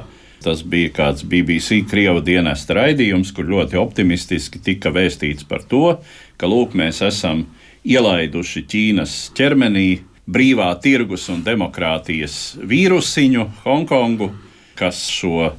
Tas 0.42 0.64
bija 0.64 0.90
kāds 0.96 1.22
BBC 1.28 1.84
Krievijas 1.86 2.26
dienesta 2.26 2.80
raidījums, 2.80 3.30
kur 3.36 3.46
ļoti 3.46 3.78
optimistiski 3.78 4.58
tika 4.64 4.90
vēstīts 4.90 5.46
par 5.46 5.62
to, 5.70 5.98
ka 6.40 6.48
lūk, 6.50 6.74
mēs 6.74 7.02
esam 7.04 7.44
ielaiduši 7.84 8.64
Ķīnas 8.68 9.16
ķermenī 9.36 9.88
brīvā 10.30 10.68
tirgus 10.82 11.28
un 11.32 11.42
demokrātijas 11.46 12.36
vīrusiņu 12.60 13.46
Hongkongu, 13.64 14.30
kas 14.78 15.02
šo 15.10 15.50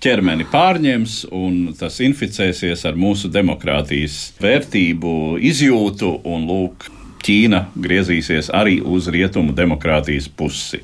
ķermeni 0.00 0.46
pārņems 0.48 1.16
un 1.36 1.74
tas 1.78 1.98
inficēsies 2.04 2.86
ar 2.88 2.96
mūsu 3.00 3.30
demokrātijas 3.32 4.32
vērtību 4.40 5.12
izjūtu 5.50 6.14
un 6.24 6.48
lūk. 6.48 6.88
Ķīna 7.20 7.66
griezīsies 7.76 8.46
arī 8.56 8.78
uz 8.80 9.10
rietumu 9.12 9.52
demokrātijas 9.52 10.30
pusi. 10.32 10.78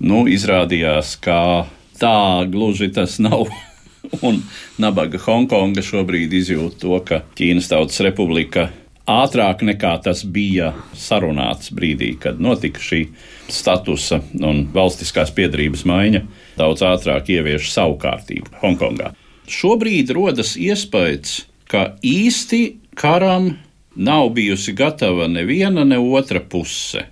Nu, 0.00 0.22
izrādījās, 0.24 1.18
ka 1.20 1.66
tā 2.00 2.46
gluži 2.48 2.88
tas 2.96 3.18
nav. 3.20 3.50
Un 4.24 4.40
nabaga 4.80 5.20
Hongkonga 5.20 5.84
šobrīd 5.84 6.32
izjūt 6.38 6.80
to, 6.80 6.96
ka 7.04 7.20
Ķīnas 7.36 7.68
Tautas 7.68 8.00
Republika 8.06 8.70
ātrāk 9.06 9.62
nekā 9.66 9.92
tas 10.02 10.22
bija 10.24 10.72
sarunāts 10.98 11.70
brīdī, 11.74 12.12
kad 12.20 12.40
notika 12.42 12.82
šī 12.82 13.06
statusa 13.52 14.20
un 14.34 14.66
valstiskās 14.74 15.30
piedarības 15.36 15.86
maiņa, 15.86 16.22
daudz 16.58 16.82
ātrāk 16.86 17.30
ievieš 17.30 17.70
savu 17.72 17.96
kārtību 18.02 18.58
Hongkongā. 18.62 19.12
Šobrīd 19.46 20.10
rodas 20.14 20.56
iespējas, 20.58 21.44
ka 21.70 21.92
īsti 22.02 22.62
karam 22.98 23.54
nav 23.96 24.32
bijusi 24.34 24.74
gatava 24.76 25.28
neviena, 25.30 25.84
ne 25.84 25.98
otra 25.98 26.42
puse. 26.42 27.06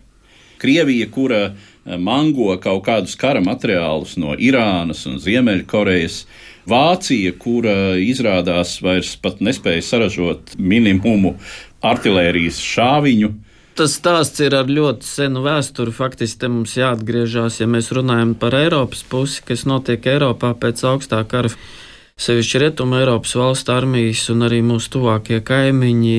Krievija, 0.58 1.06
kura 1.10 1.44
eh, 1.44 1.54
mango 1.98 2.50
kaut 2.62 2.82
kādus 2.88 3.14
kara 3.20 3.42
materiālus 3.44 4.16
no 4.18 4.34
Irānas 4.34 5.04
un 5.06 5.20
Ziemeļkorejas, 5.22 6.24
Vācija, 6.64 7.34
kura 7.36 7.92
izrādās 8.00 8.78
vairs 8.80 9.10
nespēja 9.44 9.82
saražot 9.84 10.54
minimumu 10.56 11.34
artērijas 11.84 12.60
šāviņu. 12.64 13.32
Tas 13.74 13.96
stāsts 13.98 14.38
ir 14.44 14.54
ar 14.54 14.68
ļoti 14.70 15.06
senu 15.06 15.42
vēsturi. 15.42 15.90
Faktiski 15.94 16.46
mums 16.46 16.76
jāatgriežas, 16.78 17.58
ja 17.58 17.66
mēs 17.66 17.90
runājam 17.96 18.36
par 18.38 18.54
Eiropas 18.54 19.02
pusi, 19.10 19.42
kas 19.42 19.64
notiek 19.66 20.06
Eiropā 20.06 20.52
pēc 20.54 20.84
augstā 20.86 21.24
kara. 21.26 21.50
Sevišķi 22.14 22.60
Rietumē 22.62 23.00
Eiropas 23.02 23.34
valstu 23.34 23.74
armijas 23.74 24.28
un 24.30 24.46
arī 24.46 24.60
mūsu 24.62 24.92
tuvākie 24.94 25.40
kaimiņi 25.42 26.18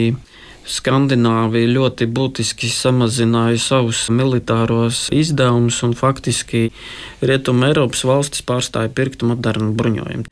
Skandināvija 0.66 1.70
ļoti 1.70 2.08
būtiski 2.10 2.68
samazināja 2.74 3.60
savus 3.62 4.08
militāros 4.10 5.06
izdevumus, 5.14 5.78
un 5.86 5.94
faktiski 5.96 6.72
Rietumē 7.22 7.70
Eiropas 7.70 8.02
valstis 8.10 8.44
pārstāja 8.44 8.90
pirkt 8.90 9.24
modernu 9.24 9.72
bruņojumu. 9.78 10.26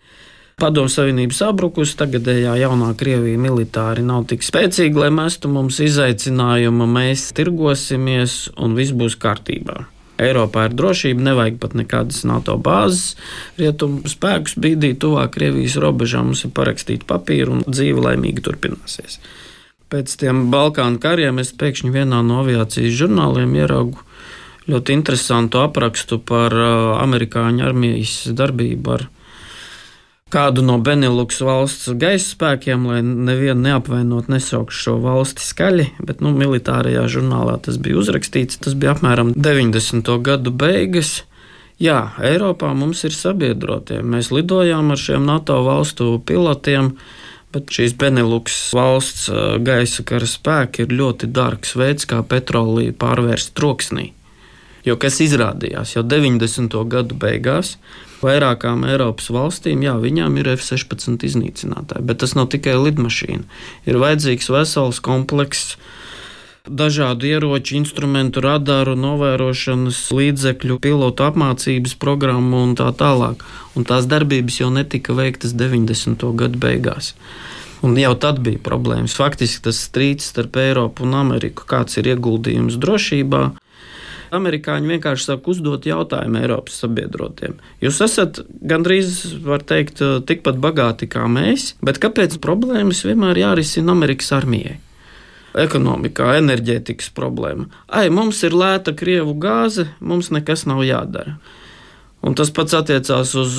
Padomu 0.61 0.91
Savienības 0.91 1.39
sabrukus, 1.41 1.95
tagadējā 1.97 2.53
jaunā 2.61 2.91
Krievija 2.97 3.39
militāri 3.41 4.03
nav 4.05 4.27
tik 4.29 4.45
spēcīga, 4.45 5.05
lai 5.05 5.09
mestu 5.13 5.49
mums 5.51 5.79
izaicinājumu, 5.83 6.85
mēs 6.87 7.31
tirgosimies 7.37 8.37
un 8.61 8.77
viss 8.77 8.93
būs 8.95 9.17
kārtībā. 9.19 9.83
Eiropā 10.21 10.67
ir 10.69 10.75
drošība, 10.77 11.25
nevajag 11.25 11.57
pat 11.61 11.73
nekādas 11.77 12.21
NATO 12.29 12.55
bāzes. 12.61 13.15
Rietumu 13.57 14.05
spēkus 14.09 14.53
bīdīt 14.61 15.01
tuvāk 15.01 15.33
Krievijas 15.35 15.79
robežām, 15.81 16.29
mums 16.29 16.45
ir 16.45 16.53
parakstīta 16.53 17.09
papīra 17.09 17.55
un 17.55 17.65
dzīve 17.65 18.05
laimīgi 18.05 18.45
turpināsies. 18.45 19.17
Pēc 19.89 20.13
tiem 20.21 20.47
Balkānu 20.53 21.01
kariem 21.01 21.41
es 21.41 21.51
pēkšņi 21.57 21.91
vienā 21.93 22.21
no 22.25 22.39
aviācijas 22.43 22.93
žurnāliem 23.01 23.57
ieraugu 23.57 24.05
ļoti 24.69 24.95
interesantu 24.95 25.59
aprakstu 25.63 26.21
par 26.23 26.53
uh, 26.55 26.93
amerikāņu 27.01 27.65
armijas 27.65 28.15
darbību 28.37 28.95
ar 28.95 29.07
kādu 30.33 30.63
no 30.65 30.79
Beneluks 30.81 31.41
valsts 31.45 31.91
gaisa 31.99 32.33
spēkiem, 32.33 32.87
lai 32.89 33.01
nevienu 33.03 33.61
neapvainot, 33.67 34.31
nesaukšu 34.33 34.79
šo 34.85 34.95
valsti 35.03 35.45
skaļi, 35.45 35.89
bet 36.01 36.23
nu, 36.25 36.33
militārajā 36.37 37.05
žurnālā 37.11 37.59
tas 37.65 37.77
bija 37.81 37.99
uzrakstīts. 38.01 38.57
Tas 38.63 38.77
bija 38.77 38.95
apmēram 38.95 39.33
90. 39.37 40.09
gadu 40.25 40.53
beigas. 40.53 41.21
Jā, 41.81 42.13
Eiropā 42.23 42.71
mums 42.77 43.03
ir 43.05 43.13
sabiedrotie. 43.15 44.01
Mēs 44.05 44.31
lidojām 44.33 44.93
ar 44.93 45.01
šiem 45.01 45.25
NATO 45.27 45.59
valstu 45.65 46.15
pilotiem. 46.25 46.95
Bet 47.53 47.69
šīs 47.69 47.93
Beneluks 48.01 48.57
valsts 48.73 49.27
gaisa 49.61 50.01
kara 50.09 50.25
spēki 50.25 50.87
ir 50.87 50.95
ļoti 50.97 51.29
dārgs 51.29 51.75
veids, 51.77 52.07
kā 52.09 52.23
petrolīdu 52.25 52.97
pārvērst 52.97 53.53
troksnī. 53.53 54.09
Jo 54.83 54.97
kas 54.99 55.21
izrādījās 55.23 55.95
jau 55.95 56.03
90. 56.03 56.75
gadu 56.91 57.15
beigās, 57.15 57.77
vairākām 58.23 58.83
Eiropas 58.87 59.29
valstīm, 59.31 59.83
jā, 59.85 59.95
viņām 59.99 60.35
ir 60.41 60.53
F-16 60.57 61.23
iznīcinātāji, 61.27 62.03
bet 62.07 62.19
tas 62.23 62.35
nav 62.35 62.49
tikai 62.51 62.75
lidmašīna. 62.79 63.43
Ir 63.87 63.99
vajadzīgs 64.03 64.51
vesels 64.51 64.99
komplekss 65.03 65.77
dažādu 66.63 67.27
ieroču, 67.27 67.75
instrumentu, 67.75 68.43
radaru, 68.43 68.95
novērošanas 68.99 69.99
līdzekļu, 70.15 70.79
pilotu 70.83 71.25
apmācības 71.27 71.97
programmu 71.99 72.61
un 72.63 72.77
tā 72.79 72.87
tālāk. 72.95 73.43
Un 73.75 73.87
tās 73.87 74.07
darbības 74.07 74.61
jau 74.61 74.69
netika 74.71 75.15
veiktas 75.17 75.55
90. 75.59 76.23
gadu 76.39 76.59
beigās. 76.59 77.13
Un 77.83 77.97
jau 77.99 78.13
tad 78.15 78.39
bija 78.39 78.61
problēmas. 78.63 79.15
Faktiski 79.19 79.65
tas 79.65 79.81
strīds 79.89 80.29
starp 80.31 80.55
Eiropu 80.61 81.03
un 81.03 81.17
Ameriku, 81.19 81.67
kāds 81.67 81.99
ir 81.99 82.07
ieguldījums 82.13 82.79
drošībā. 82.79 83.43
Amerikāņi 84.37 84.95
vienkārši 84.95 85.29
sāk 85.29 85.49
uzdot 85.51 85.85
jautājumu 85.87 86.41
Eiropas 86.41 86.79
sabiedrotiem. 86.83 87.57
Jūs 87.83 87.99
esat 88.05 88.41
gandrīz, 88.61 89.19
var 89.45 89.65
teikt, 89.67 90.01
tikpat 90.29 90.57
bagāti 90.63 91.09
kā 91.11 91.27
mēs, 91.31 91.73
bet 91.85 92.01
kāpēc 92.03 92.39
problēmas 92.43 93.05
vienmēr 93.07 93.45
jārisina 93.45 93.95
Amerikas 93.95 94.33
armijai? 94.35 94.79
ekonomikā, 95.53 96.33
enerģētikas 96.41 97.11
problēma. 97.15 97.67
Ai, 97.93 98.07
mums 98.13 98.41
ir 98.45 98.55
lēta 98.57 98.93
krievu 98.97 99.35
gāze, 99.37 99.87
mums 100.01 100.31
nekas 100.33 100.65
nav 100.69 100.83
jādara. 100.87 101.37
Un 102.23 102.37
tas 102.39 102.47
pats 102.55 102.71
attiecās 102.77 103.33
uz 103.35 103.57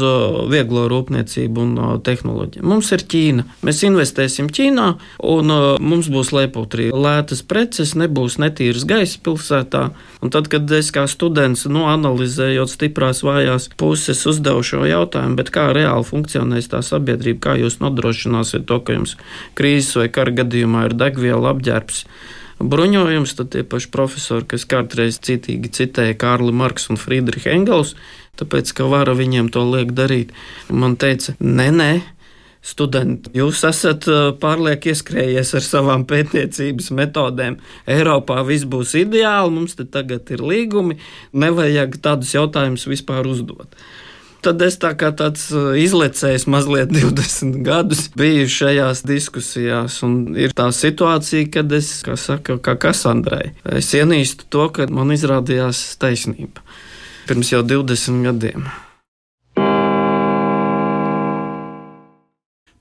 vieglo 0.49 0.87
rūpniecību 0.89 1.65
un 1.65 1.73
tehnoloģiju. 2.05 2.65
Mums 2.65 2.89
ir 2.97 3.03
Ķīna. 3.13 3.45
Mēs 3.67 3.83
investēsim 3.85 4.49
Ķīnā, 4.49 4.87
un 5.21 5.53
mums 5.85 6.09
būs 6.13 6.33
leputri 6.33 6.89
lētas 6.89 7.43
preces, 7.45 7.93
nebūs 8.01 8.39
netīras 8.41 8.87
gaisa 8.89 9.21
pilsētā. 9.27 9.83
Un 10.25 10.33
tad, 10.33 10.49
kad 10.53 10.73
es 10.73 10.89
kā 10.97 11.05
students, 11.13 11.67
nu, 11.69 11.85
analizējot 11.93 12.73
stiprās, 12.73 13.21
vājās 13.27 13.69
puses, 13.81 14.25
uzdevu 14.31 14.65
šo 14.65 14.87
jautājumu, 14.89 15.45
kā 15.53 15.67
reāli 15.77 16.09
funkcionēs 16.09 16.71
tā 16.73 16.81
sabiedrība, 16.81 17.43
kā 17.45 17.59
jūs 17.61 17.83
nodrošināsiet 17.85 18.65
to, 18.71 18.81
ka 18.81 18.97
jums 18.97 19.19
krīzes 19.61 20.01
vai 20.01 20.09
kara 20.09 20.33
gadījumā 20.41 20.89
ir 20.89 20.97
degviela 21.05 21.53
apģērbs 21.53 22.07
bruņojums, 22.65 23.35
tad 23.37 23.51
tie 23.53 23.63
paši 23.67 23.89
profesori, 23.93 24.47
kas 24.55 24.67
kādreiz 24.71 25.19
citīgi 25.23 25.71
citēja 25.75 26.17
Kārli 26.19 26.55
Marks 26.55 26.89
un 26.93 27.01
Friedrichs 27.01 27.51
Engels, 27.51 27.95
tāpēc 28.41 28.73
ka 28.77 28.89
vara 28.91 29.15
viņiem 29.17 29.51
to 29.55 29.65
liek 29.69 29.95
darīt, 29.97 30.35
man 30.71 30.99
teica, 31.01 31.37
nē, 31.41 31.71
nē. 31.75 31.93
Studenti, 32.65 33.29
jūs 33.37 33.59
esat 33.69 34.07
pārlieku 34.41 34.89
ieskrējies 34.89 35.51
ar 35.59 35.65
savām 35.67 36.07
pētniecības 36.09 36.87
metodēm. 36.97 37.59
Eiropā 37.85 38.39
viss 38.49 38.65
būs 38.65 38.95
ideāli, 39.03 39.53
mums 39.53 39.77
te 39.77 39.85
tagad 39.85 40.33
ir 40.33 40.41
līgumi, 40.41 40.97
nevajag 41.37 41.99
tādus 42.01 42.33
jautājumus 42.33 42.89
vispār 42.89 43.29
uzdot 43.29 43.77
tad 44.45 44.63
es 44.65 44.77
tā 44.81 44.91
kā 44.99 45.09
tāds 45.17 45.47
izlecējis 45.81 46.47
mazliet 46.53 46.93
20 46.97 47.63
gadus 47.65 48.09
biju 48.19 48.49
šajās 48.51 49.05
diskusijās. 49.09 50.01
Un 50.07 50.35
ir 50.41 50.55
tā 50.57 50.69
situācija, 50.75 51.49
kad 51.59 51.73
es, 51.73 51.95
kā 52.05 52.17
saka, 52.21 52.59
kā 52.65 52.77
Kasandrai, 52.81 53.55
es 53.77 53.93
ienīstu 53.97 54.49
to, 54.53 54.69
ka 54.75 54.89
man 54.93 55.15
izrādījās 55.17 55.87
taisnība 56.03 56.65
pirms 57.29 57.53
jau 57.53 57.63
20 57.65 58.25
gadiem. 58.27 58.67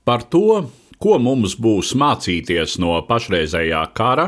Par 0.04 0.24
to, 0.28 0.66
ko 1.00 1.18
mums 1.18 1.56
būs 1.56 1.94
mācīties 1.96 2.76
no 2.82 2.98
pašreizējā 3.08 3.80
kara, 3.96 4.26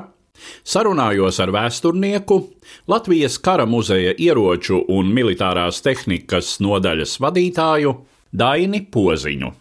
sarunājos 0.64 1.40
ar 1.44 1.52
vēsturnieku, 1.52 2.40
Latvijas 2.88 3.37
kara 3.38 3.66
muzeja 3.68 4.14
ieroču 4.16 4.80
un 4.92 5.12
militārās 5.12 5.82
tehnikas 5.85 6.56
nodaļas 6.64 7.18
vadītāju 7.20 7.92
Daini 8.32 8.82
Poziņu. 8.92 9.52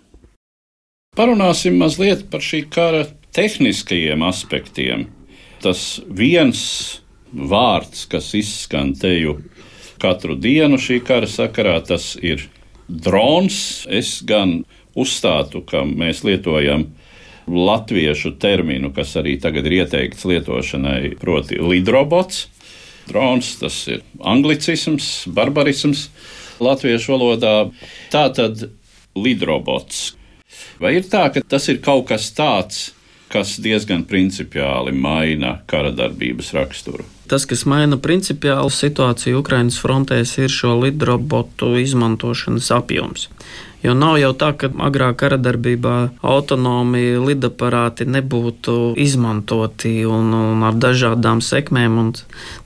Parunāsim 1.16 1.78
mazliet 1.80 2.26
par 2.32 2.44
šī 2.44 2.66
kara 2.72 3.06
tehniskajiem 3.36 4.24
aspektiem. 4.28 5.06
Tas 5.64 6.00
viens 6.12 6.62
vārds, 7.32 8.04
kas 8.12 8.34
izskan 8.36 8.94
teju 9.00 9.38
katru 10.06 10.38
dienu 10.38 10.78
šī 10.82 11.02
kara 11.06 11.30
sakarā, 11.30 11.80
tas 11.86 12.14
ir 12.22 12.46
drons. 12.88 13.86
Es 13.90 14.20
gan 14.26 14.62
uzstātu, 14.96 15.64
ka 15.66 15.84
mēs 15.86 16.24
lietojam 16.28 16.92
latviešu 17.50 18.36
terminu, 18.42 18.92
kas 18.94 19.16
arī 19.20 19.36
tagad 19.42 19.68
ir 19.70 19.82
ieteikts 19.82 20.26
lietošanai, 20.30 21.16
proti, 21.22 21.60
lidrobots. 21.62 22.46
Drons 23.06 23.52
tas 23.62 23.76
ir 23.92 24.02
anglicisms, 24.26 25.28
barbarisms 25.34 26.08
latviešu 26.64 27.14
valodā. 27.14 27.56
Tā 28.14 28.28
tad 28.34 28.68
lidrobots. 29.16 30.16
Vai 30.82 30.98
ir 31.00 31.06
tā, 31.10 31.28
ka 31.34 31.44
tas 31.46 31.70
ir 31.70 31.82
kaut 31.86 32.08
kas 32.10 32.32
tāds, 32.36 32.90
kas 33.36 33.58
diezgan 33.60 34.06
principiāli 34.08 34.96
maina 34.96 35.60
kara 35.68 35.92
darbības 35.92 36.54
raksturu? 36.56 37.04
Tas, 37.28 37.44
kas 37.50 37.66
maina 37.68 37.98
principiālu 37.98 38.70
situāciju 38.72 39.42
Ukraiņas 39.42 39.80
frontēs, 39.82 40.36
ir 40.40 40.52
šo 40.54 40.76
lidrobotu 40.84 41.74
izmantošanas 41.82 42.70
apjoms. 42.76 43.30
Jo 43.86 43.94
nav 43.94 44.16
jau 44.18 44.32
tā, 44.34 44.50
ka 44.58 44.70
agrāk 44.88 45.18
kara 45.22 45.38
darbībā 45.38 45.96
autonomi 46.26 47.04
lidaparāti 47.22 48.08
nebūtu 48.10 48.96
izmantoti 49.02 50.00
un, 50.10 50.32
un 50.34 50.64
ar 50.66 50.78
dažādām 50.82 51.44
sekmēm. 51.46 52.00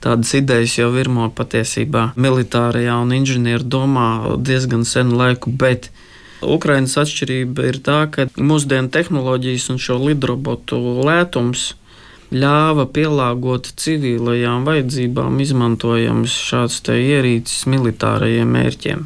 Tādas 0.00 0.32
idejas 0.38 0.78
jau 0.78 0.88
virmo 0.94 1.28
patiesībā 1.36 2.12
militārajā 2.16 2.96
un 3.02 3.12
inženieru 3.18 3.68
domā 3.76 4.06
diezgan 4.38 4.86
senu 4.88 5.18
laiku. 5.20 5.52
Bet 5.52 5.90
Ukraiņas 6.40 6.96
atšķirība 7.02 7.66
ir 7.68 7.78
tā, 7.84 8.00
ka 8.12 8.26
mūsdienu 8.36 8.88
tehnoloģijas 8.92 9.68
un 9.74 9.80
šo 9.82 9.98
lidrobotu 10.00 10.78
lētums 11.04 11.74
ļāva 12.30 12.86
pielāgot 12.94 13.72
civilajām 13.80 14.64
vajadzībām 14.68 15.40
izmantojams 15.42 16.36
šāds 16.50 16.80
ierīcis 16.94 17.66
militārajiem 17.70 18.54
mērķiem. 18.56 19.04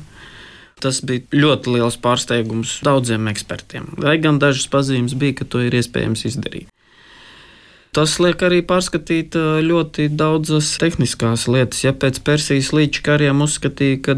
Tas 0.84 1.00
bija 1.06 1.24
ļoti 1.32 1.78
liels 1.78 1.96
pārsteigums 1.96 2.78
daudziem 2.84 3.30
ekspertiem, 3.32 3.94
lai 4.04 4.18
gan 4.20 4.38
dažas 4.42 4.68
pazīmes 4.68 5.16
bija, 5.16 5.40
ka 5.40 5.48
to 5.48 5.62
ir 5.64 5.74
iespējams 5.78 6.26
izdarīt. 6.28 6.68
Tas 7.94 8.16
liek 8.18 8.40
arī 8.42 8.58
pārskatīt 8.66 9.36
ļoti 9.62 10.08
daudzas 10.18 10.72
tehniskās 10.82 11.46
lietas. 11.46 11.84
Ja 11.86 11.92
pēc 11.94 12.18
Persijas 12.26 12.72
līča 12.74 13.04
kariem 13.06 13.44
uzskatīja, 13.46 14.00
ka 14.02 14.16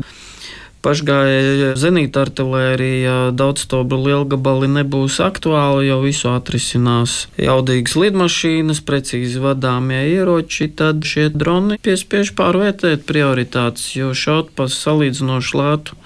pašgājēja 0.86 1.72
zenīta 1.78 2.22
artilērija, 2.26 3.16
daudzstobra 3.34 3.98
lielgabali 4.04 4.68
nebūs 4.70 5.18
aktuāli, 5.24 5.88
jo 5.88 5.98
visu 6.04 6.30
atrisinās 6.30 7.16
jaudīgas 7.42 7.96
lidmašīnas, 7.98 8.84
precīzi 8.86 9.42
vadāmie 9.42 10.04
ieroči, 10.12 10.70
tad 10.78 11.02
šie 11.08 11.28
droni 11.34 11.80
piespiež 11.82 12.32
pārvērtēt 12.38 13.02
prioritātes, 13.08 13.90
jo 13.98 14.14
šaut 14.14 14.54
pa 14.54 14.70
salīdzinoši 14.70 15.58
lētu 15.58 15.98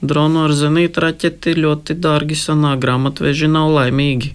dronu 0.00 0.46
ar 0.46 0.54
zenīta 0.54 1.08
raķeti 1.08 1.56
ļoti 1.58 1.98
dārgi 1.98 2.38
sanāk, 2.38 2.78
grāmatveži 2.84 3.50
nav 3.50 3.72
laimīgi. 3.74 4.34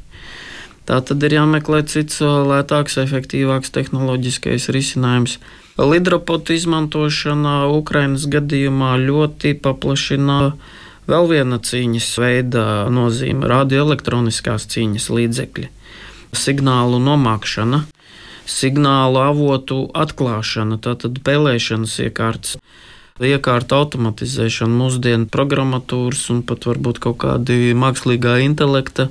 Tā 0.83 0.99
tad 1.07 1.23
ir 1.23 1.37
jāmeklē 1.37 1.85
cits 1.87 2.19
lētāks, 2.19 2.99
efektīvāks 2.99 3.71
tehnoloģiskais 3.71 4.67
risinājums. 4.75 5.37
Lidropotu 5.77 6.53
izmantošana 6.53 7.65
Ukrainas 7.73 8.27
gadījumā 8.29 8.91
ļoti 9.01 9.55
paplašina 9.57 10.37
vēl 11.09 11.29
viena 11.31 11.57
cīņas 11.57 12.09
veida 12.21 12.65
nozīme- 12.93 13.49
radioelektroniskās 13.53 14.67
cīņas 14.69 15.09
līdzekļi, 15.09 15.67
signālu 16.33 17.01
nomākšana, 17.01 17.83
signālu 18.45 19.23
avotu 19.25 19.89
atklāšana, 19.97 20.77
tātad 20.77 21.17
pelēšanas 21.25 21.97
iekārtas 22.05 22.57
iekārta 23.19 23.81
automatizēšana, 23.81 24.73
mūsdienu 24.77 25.25
programmatūras 25.29 26.29
un 26.29 26.43
pat 26.43 26.65
varbūt 26.69 26.99
kaut 26.99 27.17
kādi 27.17 27.73
mākslīgā 27.73 28.39
intelekta 28.45 29.09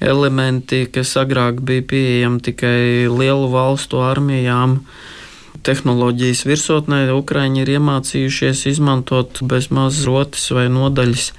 elementi, 0.00 0.86
kas 0.90 1.14
agrāk 1.14 1.60
bija 1.62 1.82
pieejami 1.82 2.40
tikai 2.40 3.06
lielu 3.10 3.50
valstu 3.50 4.02
armijām. 4.02 4.80
Tehnoloģijas 5.64 6.42
virsotnē 6.44 7.06
Ukraiņi 7.16 7.62
ir 7.62 7.70
iemācījušies 7.78 8.66
izmantot 8.68 9.38
bez 9.48 9.70
mazas 9.72 10.04
rotas 10.04 10.50
vai 10.52 10.66
nodaļas 10.68 11.30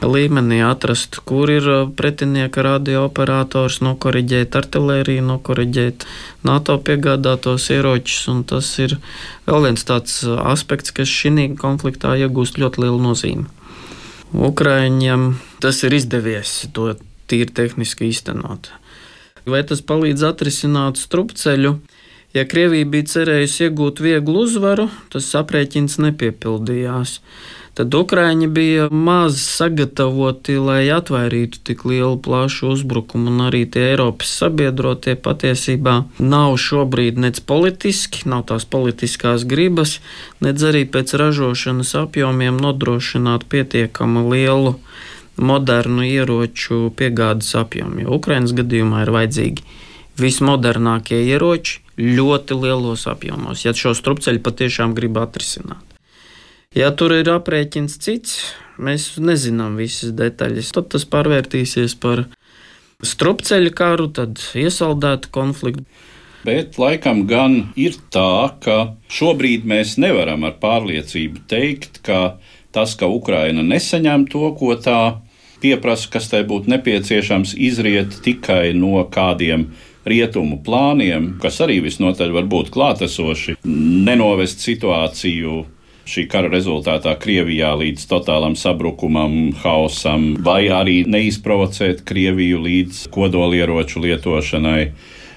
līmenī 0.00 0.62
atrast, 0.64 1.18
kur 1.28 1.52
ir 1.52 1.66
uh, 1.68 1.82
pretinieka 1.96 2.64
radiooperators, 2.64 3.82
nokoriģēt 3.84 4.56
artēriju, 4.60 5.24
nokoriģēt 5.28 6.06
NATO 6.48 6.78
piegādātos 6.86 7.68
ieročus. 7.76 8.24
Tas 8.48 8.70
ir 8.80 8.96
vēl 9.44 9.68
viens 9.68 9.84
tāds 9.84 10.16
uh, 10.24 10.38
aspekts, 10.54 10.94
kas 10.96 11.12
šī 11.12 11.50
konfliktā 11.60 12.16
iegūst 12.24 12.60
ļoti 12.60 12.86
lielu 12.86 13.02
nozīmi. 13.04 13.44
Ukraiņiem 14.34 15.28
tas 15.60 15.84
ir 15.84 15.94
izdevies 15.94 16.64
to 16.72 16.94
tīri 17.28 17.52
tehniski 17.52 18.08
īstenot. 18.08 18.72
Vai 19.44 19.60
tas 19.68 19.84
palīdz 19.84 20.24
atrisināt 20.24 20.96
strupceļu? 20.96 21.76
Ja 22.34 22.42
Krievija 22.50 22.86
bija 22.90 23.06
cerējusi 23.06 23.68
iegūt 23.68 24.00
vieglu 24.02 24.40
uzvaru, 24.42 24.88
tas 25.14 25.28
aprēķins 25.38 26.00
nepiepildījās. 26.02 27.20
Tad 27.78 27.94
Ukrāņi 27.94 28.48
bija 28.54 28.86
maz 28.90 29.38
sagatavoti, 29.42 30.56
lai 30.62 30.80
atvairītu 30.94 31.60
tik 31.66 31.84
lielu 31.86 32.18
plašu 32.22 32.72
uzbrukumu, 32.72 33.30
un 33.30 33.44
arī 33.48 33.64
tie 33.70 33.84
Eiropas 33.92 34.32
sabiedrotie 34.42 35.14
patiesībā 35.18 35.94
nav 36.18 36.56
šobrīd 36.64 37.22
nec 37.22 37.38
politiski, 37.46 38.26
nav 38.30 38.48
tās 38.50 38.66
politiskās 38.66 39.46
gribas, 39.50 40.00
nec 40.42 40.58
arī 40.62 40.82
pēc 40.90 41.14
ražošanas 41.22 41.94
apjomiem 42.02 42.58
nodrošināt 42.62 43.46
pietiekami 43.50 44.26
lielu 44.34 44.74
modernu 45.38 46.02
ieroču 46.06 46.90
piegādes 46.98 47.54
apjomu, 47.62 48.02
jo 48.02 48.18
Ukraiņas 48.18 48.58
gadījumā 48.58 49.06
ir 49.06 49.14
vajadzīgi 49.20 49.70
vismodernākie 50.18 51.24
ieroči 51.30 51.83
ļoti 51.98 52.56
lielos 52.58 53.06
apjomos, 53.10 53.64
ja 53.64 53.74
šo 53.76 53.94
strupceļu 53.96 54.42
patiešām 54.44 54.94
grib 54.96 55.18
atrisināt. 55.20 55.82
Ja 56.74 56.90
tur 56.90 57.12
ir 57.14 57.28
aprēķins 57.30 58.00
cits, 58.02 58.38
mēs 58.82 59.12
nezinām 59.22 59.76
visas 59.78 60.10
detaļas. 60.18 60.72
Tad 60.74 60.88
tas 60.90 61.04
pārvērtīsies 61.06 61.94
par 62.02 62.24
strupceļa 63.04 63.70
karu, 63.78 64.08
tad 64.10 64.42
iesaldētu 64.58 65.30
konfliktu. 65.34 65.86
Bet 66.44 66.76
laikam 66.76 67.22
gan 67.30 67.70
ir 67.80 67.94
tā, 68.12 68.52
ka 68.60 68.96
šobrīd 69.08 69.64
mēs 69.64 69.94
nevaram 70.02 70.44
ar 70.44 70.58
pārliecību 70.60 71.46
teikt, 71.48 72.02
ka 72.04 72.40
tas, 72.74 72.98
ka 72.98 73.08
Ukraina 73.08 73.62
nesaņem 73.64 74.26
to, 74.32 74.50
ko 74.58 74.74
tā 74.76 74.98
pieprasa, 75.62 76.10
kas 76.12 76.28
tai 76.28 76.42
būtu 76.44 76.68
nepieciešams, 76.74 77.54
izriet 77.56 78.18
tikai 78.26 78.74
no 78.76 78.98
kādiem 79.08 79.70
rietumu 80.08 80.60
plāniem, 80.64 81.34
kas 81.42 81.60
arī 81.64 81.80
visnotaļ 81.84 82.34
var 82.34 82.48
būt 82.50 82.70
klātesoši, 82.74 83.58
nenovest 83.64 84.64
situāciju 84.64 85.62
šī 86.04 86.26
kara 86.28 86.50
rezultātā 86.52 87.14
Krievijā 87.20 87.72
līdz 87.80 88.04
totālam 88.10 88.56
sabrukumam, 88.60 89.54
haosam, 89.62 90.34
vai 90.44 90.66
arī 90.68 91.02
neizprovocēt 91.08 92.04
Krieviju 92.08 92.60
līdz 92.64 93.06
kodolieroču 93.14 94.04
lietošanai. 94.04 94.82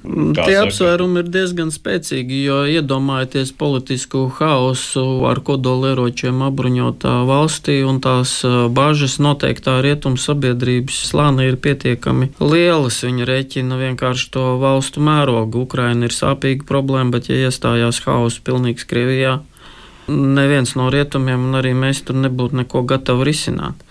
Kā 0.03 0.45
Tie 0.45 0.53
saka? 0.53 0.67
apsvērumi 0.67 1.21
ir 1.23 1.29
diezgan 1.33 1.71
spēcīgi, 1.73 2.43
jo 2.45 2.57
iedomājieties 2.69 3.51
politisku 3.57 4.27
haosu 4.37 5.03
ar 5.27 5.41
kodolieročiem 5.43 6.43
apbruņotā 6.47 7.13
valstī, 7.27 7.79
un 7.87 7.99
tās 8.03 8.39
bažas 8.77 9.17
noteiktā 9.23 9.79
rietumu 9.83 10.21
sabiedrības 10.21 11.01
slānī 11.09 11.49
ir 11.51 11.59
pietiekami 11.61 12.31
lielas. 12.39 13.01
Viņi 13.07 13.27
rēķina 13.27 13.79
vienkārši 13.81 14.31
to 14.37 14.45
valstu 14.61 15.03
mērogu. 15.03 15.65
Ukraina 15.65 16.07
ir 16.07 16.15
sāpīga 16.15 16.67
problēma, 16.69 17.17
bet 17.17 17.31
ja 17.31 17.47
iestājās 17.49 18.03
haoss 18.05 18.39
pilnīgs 18.45 18.87
Krievijā, 18.87 19.39
neviens 20.07 20.75
no 20.79 20.91
rietumiem, 20.93 21.49
un 21.49 21.59
arī 21.59 21.73
mēs 21.75 22.05
tur 22.07 22.15
nebūtu 22.21 22.61
neko 22.61 22.85
gatavi 22.87 23.31
risināt. 23.31 23.81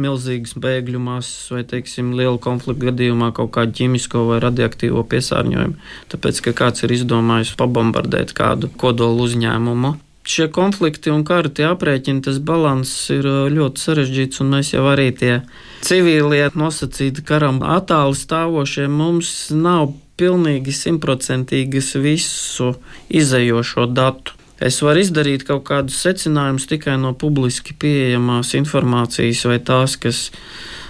Milzīgas 0.00 0.54
bēgļu 0.56 1.00
masas 1.02 1.50
vai, 1.52 1.62
teiksim, 1.68 2.14
liela 2.16 2.38
konflikta 2.40 2.88
gadījumā 2.88 3.28
kaut 3.36 3.50
kādu 3.56 3.76
ķīmisko 3.76 4.22
vai 4.30 4.38
radioaktīvo 4.40 5.02
piesārņojumu, 5.10 5.76
tāpēc, 6.14 6.40
ka 6.46 6.54
kāds 6.62 6.86
ir 6.86 6.94
izdomājis 6.96 7.52
pabombardēt 7.60 8.32
kādu 8.36 8.72
kodolu 8.80 9.26
uzņēmumu. 9.28 9.94
šie 10.24 10.46
konflikti 10.54 11.10
un 11.10 11.24
kari, 11.26 11.50
tie 11.50 11.66
aprēķini, 11.66 12.22
tas 12.24 12.38
balanss 12.38 13.10
ir 13.10 13.26
ļoti 13.52 13.82
sarežģīts, 13.82 14.40
un 14.40 14.54
mēs 14.54 14.72
jau 14.72 14.86
arī 14.88 15.10
tie 15.12 15.40
civilie 15.82 16.48
nosacīti 16.54 17.24
karam 17.26 17.58
attāli 17.62 18.14
stāvošie 18.16 18.86
mums 18.88 19.50
nav 19.50 19.92
pilnīgi 20.16 20.72
simtprocentīgas 20.76 21.96
visu 21.98 22.74
izējošo 23.10 23.88
datu. 23.90 24.38
Es 24.62 24.78
varu 24.84 25.02
izdarīt 25.02 25.42
kaut 25.48 25.64
kādus 25.66 25.98
secinājumus 26.04 26.68
tikai 26.70 26.94
no 27.00 27.12
publiski 27.18 27.74
pieejamās 27.74 28.52
informācijas 28.58 29.42
vai 29.50 29.58
tās, 29.58 29.96
kas 29.98 30.28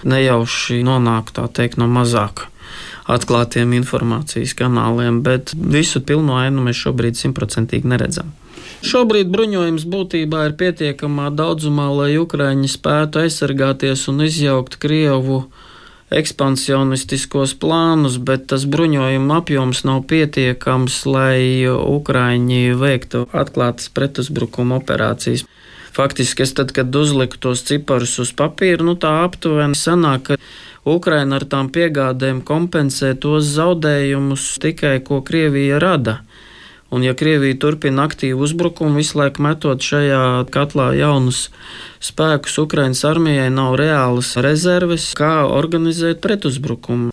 nejauši 0.05 0.83
nonāk 0.85 1.31
tā 1.33 1.47
teikt 1.49 1.79
no 1.81 1.87
mazāk 1.89 2.47
atklātiem 3.09 3.73
informācijas 3.75 4.53
kanāliem, 4.59 5.21
bet 5.25 5.51
visu 5.57 6.01
pilno 6.05 6.37
ainu 6.39 6.63
mēs 6.63 6.85
šobrīd 6.85 7.19
simtprocentīgi 7.19 7.89
neredzam. 7.89 8.31
Šobrīd 8.83 9.29
bruņojums 9.31 9.85
būtībā 9.87 10.45
ir 10.49 10.55
pietiekamā 10.59 11.29
daudzumā, 11.35 11.87
lai 11.95 12.17
Ukraiņi 12.19 12.69
spētu 12.71 13.21
aizsargāties 13.23 14.05
un 14.11 14.25
izjaukt 14.27 14.75
Krievu 14.79 15.45
ekspansionistiskos 16.11 17.55
plānus, 17.61 18.19
bet 18.19 18.47
tas 18.51 18.65
bruņojuma 18.69 19.39
apjoms 19.41 19.83
nav 19.87 20.03
pietiekams, 20.09 20.99
lai 21.07 21.65
Ukraiņi 21.69 22.75
veiktu 22.79 23.25
atklātas 23.31 23.89
pretuzbrukuma 23.93 24.81
operācijas. 24.81 25.45
Faktiski, 25.93 26.41
es 26.43 26.55
tad, 26.57 26.71
kad 26.73 26.95
uzliku 26.95 27.37
tos 27.37 27.61
ciparus 27.67 28.17
uz 28.19 28.31
papīra, 28.33 28.81
nu 28.81 28.95
tā 28.97 29.11
aptuveni 29.27 29.77
sanāk, 29.77 30.31
ka 30.31 30.37
Ukraina 30.89 31.37
ar 31.37 31.45
tām 31.47 31.69
piegādēm 31.71 32.41
kompensē 32.43 33.13
tos 33.21 33.51
zaudējumus 33.53 34.47
tikai, 34.63 34.97
ko 35.05 35.21
Krievija 35.21 35.77
rada. 35.79 36.23
Un, 36.93 37.01
ja 37.01 37.15
Krievija 37.17 37.57
turpina 37.57 38.05
aktīvu 38.05 38.45
uzbrukumu, 38.45 38.99
visu 39.01 39.17
laiku 39.17 39.41
metot 39.41 39.81
šajā 39.81 40.45
katlā 40.53 40.91
jaunus 40.99 41.47
spēkus, 42.03 42.59
Ukraiņas 42.61 43.01
armijai 43.09 43.49
nav 43.49 43.79
reālas 43.81 44.35
rezerves, 44.37 45.09
kā 45.17 45.47
organizēt 45.49 46.21
pretuzbrukumu. 46.21 47.09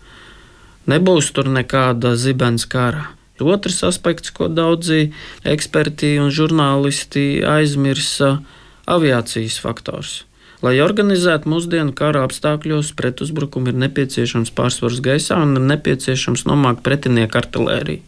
Nebūs 0.91 1.33
tur 1.33 1.49
nekāda 1.49 2.13
zibens 2.21 2.69
kara. 2.69 3.09
Otrs 3.41 3.81
aspekts, 3.89 4.29
ko 4.37 4.51
daudzi 4.53 5.15
eksperti 5.49 6.19
un 6.21 6.29
žurnālisti 6.29 7.41
aizmirsa, 7.49 8.35
ir 8.37 8.59
aviācijas 8.91 9.59
faktors. 9.63 10.25
Lai 10.61 10.77
organizētu 10.85 11.49
mūsdienu 11.49 11.95
kara 11.97 12.27
apstākļos, 12.27 12.93
pretuzbrukumu 12.99 13.73
ir 13.73 13.79
nepieciešams 13.87 14.53
pārsvars 14.57 15.01
gaisā 15.05 15.39
un 15.41 15.57
ir 15.57 15.65
nepieciešams 15.71 16.45
nomākt 16.49 16.85
pretinieku 16.85 17.41
artēriju. 17.41 18.05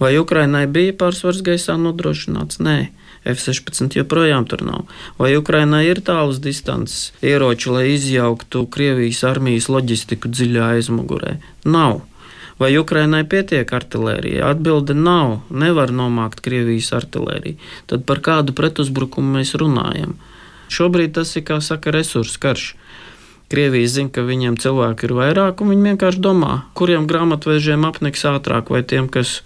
Vai 0.00 0.16
Ukrainai 0.20 0.66
bija 0.70 0.94
pārsvars 0.96 1.42
gaisā 1.44 1.76
nodrošināts? 1.80 2.60
Nē. 2.62 2.92
F-16 3.24 3.94
joprojām 3.94 4.46
tur 4.50 4.64
nav. 4.66 4.86
Vai 5.18 5.36
Ukrainai 5.38 5.84
ir 5.86 6.00
tālas 6.02 6.40
distances 6.42 7.12
ieroči, 7.22 7.70
lai 7.70 7.84
izjauktu 7.92 8.64
Krievijas 8.66 9.22
armijas 9.28 9.68
loģistiku 9.70 10.30
dziļā 10.32 10.72
aizmugurē? 10.78 11.36
Nav. 11.64 12.00
Vai 12.58 12.74
Ukrainai 12.78 13.22
pietiek 13.26 13.70
artērija? 13.74 14.50
Atbilde 14.50 14.94
nav. 14.98 15.40
Nevar 15.50 15.94
nomākt 15.94 16.42
Krievijas 16.42 16.92
artēriju. 16.98 17.58
Tad 17.90 18.04
par 18.06 18.20
kādu 18.26 18.54
pretuzbrukumu 18.58 19.38
mēs 19.38 19.54
runājam? 19.58 20.16
Šobrīd 20.72 21.14
tas 21.18 21.34
ir, 21.36 21.46
kā 21.46 21.60
saka, 21.62 21.92
resursu 21.94 22.40
karš. 22.42 22.72
Krievija 23.52 23.90
zina, 23.92 24.08
ka 24.08 24.24
viņiem 24.24 24.56
cilvēki 24.62 25.04
ir 25.08 25.12
vairāk, 25.18 25.60
un 25.60 25.72
viņi 25.74 25.90
vienkārši 25.90 26.22
domā, 26.24 26.54
kuriem 26.78 27.04
grāmatvežiem 27.10 27.84
apniks 27.84 28.24
ātrāk, 28.30 28.72
vai 28.72 28.80
tiem, 28.88 29.10
kas 29.12 29.42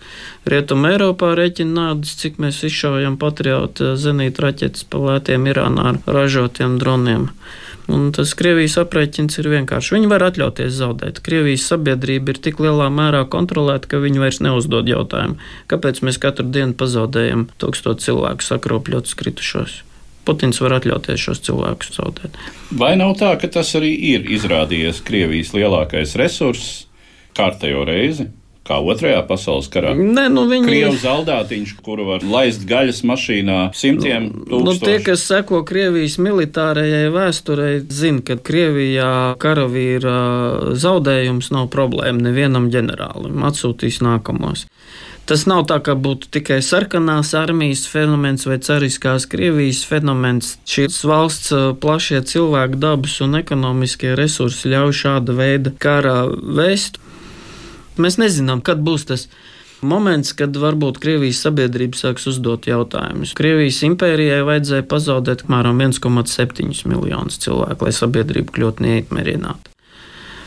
Rietumē 0.47 0.93
Eiropā 0.95 1.33
rēķina 1.35 1.75
naudas, 1.81 2.15
cik 2.21 2.39
mēs 2.43 2.63
izšaujam 2.69 3.19
patriotu 3.19 3.91
eh, 3.91 3.97
zenītu 3.99 4.45
raķetes 4.47 4.87
pa 4.93 5.03
lētiem 5.09 5.49
Irānā 5.51 5.89
ar 5.91 5.99
ražotiem 6.07 6.79
droniem. 6.79 7.33
Un 7.91 8.09
tas 8.15 8.35
Krievijas 8.39 8.79
aprēķins 8.83 9.39
ir 9.39 9.51
vienkārši. 9.53 9.95
Viņi 9.95 10.11
var 10.11 10.25
atļauties 10.27 10.75
zaudēt. 10.75 11.21
Krievijas 11.27 11.67
sabiedrība 11.71 12.35
ir 12.35 12.41
tik 12.43 12.63
lielā 12.63 12.89
mērā 12.91 13.23
kontrolēta, 13.31 13.91
ka 13.91 14.03
viņi 14.03 14.23
vairs 14.23 14.43
neuzdod 14.43 14.91
jautājumu, 14.91 15.39
kāpēc 15.71 16.03
mēs 16.07 16.19
katru 16.23 16.49
dienu 16.51 16.75
pazaudējam 16.79 17.47
tūkstošu 17.63 18.09
cilvēku 18.09 18.51
sakropļotus 18.51 19.19
kritušos. 19.19 19.83
Putins 20.27 20.59
var 20.63 20.79
atļauties 20.81 21.29
šos 21.29 21.45
cilvēkus 21.47 21.95
zaudēt. 22.01 22.41
Vai 22.75 22.95
nav 22.99 23.15
tā, 23.21 23.35
ka 23.41 23.51
tas 23.59 23.71
arī 23.79 23.93
ir 24.15 24.27
izrādījies 24.37 25.05
Krievijas 25.07 25.55
lielākais 25.55 26.17
resurss 26.19 26.83
kārtējo 27.37 27.87
reizi? 27.87 28.31
Kā 28.67 28.81
otrajā 28.83 29.21
pasaules 29.29 29.69
karā. 29.71 29.93
Nē, 29.95 30.25
nu 30.35 30.43
viņi... 30.51 30.67
Krievijas 30.67 31.05
zaldātiņš, 31.05 31.75
kuru 31.87 32.09
var 32.09 32.25
laist 32.27 32.65
gaļas 32.67 33.05
mašīnā 33.07 33.59
simtiem 33.79 34.27
tūkstošu. 34.41 34.65
Nu, 34.67 34.73
tie, 34.83 34.97
kas 35.07 35.23
seko 35.29 35.61
Krievijas 35.69 36.17
militārajai 36.19 37.05
vēsturei, 37.15 37.77
zina, 37.87 38.25
ka 38.27 38.35
Krievijā 38.43 39.13
karavīra 39.39 40.17
zaudējums 40.83 41.53
nav 41.55 41.71
problēma 41.71 42.27
nevienam 42.27 42.67
ģenerālim. 42.75 43.47
Atsūtīs 43.47 44.03
nākamos. 44.03 44.67
Tas 45.27 45.43
nav 45.51 45.65
tā, 45.67 45.81
ka 45.83 45.97
būtu 45.99 46.29
tikai 46.37 46.61
sarkanās 46.63 47.33
armijas 47.35 47.83
fenomens 47.91 48.47
vai 48.47 48.61
cariskās 48.63 49.27
Krievijas 49.27 49.81
fenomens. 49.89 50.53
Šīs 50.71 51.01
valsts 51.03 51.51
plašie 51.83 52.21
cilvēku 52.31 52.79
dabas 52.79 53.17
un 53.27 53.35
ekonomiskie 53.41 54.15
resursi 54.15 54.71
ļauj 54.71 54.95
šāda 55.01 55.35
veida 55.35 55.75
karā 55.83 56.21
vēst. 56.31 57.01
Mēs 57.99 58.21
nezinām, 58.23 58.63
kad 58.63 58.87
būs 58.87 59.09
tas 59.11 59.27
moments, 59.83 60.31
kad 60.39 60.55
varbūt 60.63 61.03
Krievijas 61.03 61.43
sabiedrība 61.43 61.99
sāks 61.99 62.31
uzdot 62.31 62.71
jautājumus. 62.71 63.35
Krievijas 63.35 63.83
impērijai 63.89 64.45
vajadzēja 64.47 64.87
pazaudēt 64.87 65.43
apmēram 65.49 65.83
1,7 65.91 66.87
miljonus 66.87 67.43
cilvēku, 67.43 67.89
lai 67.89 67.99
sabiedrība 67.99 68.55
kļūtu 68.55 68.87
neatmierināta. 68.87 69.76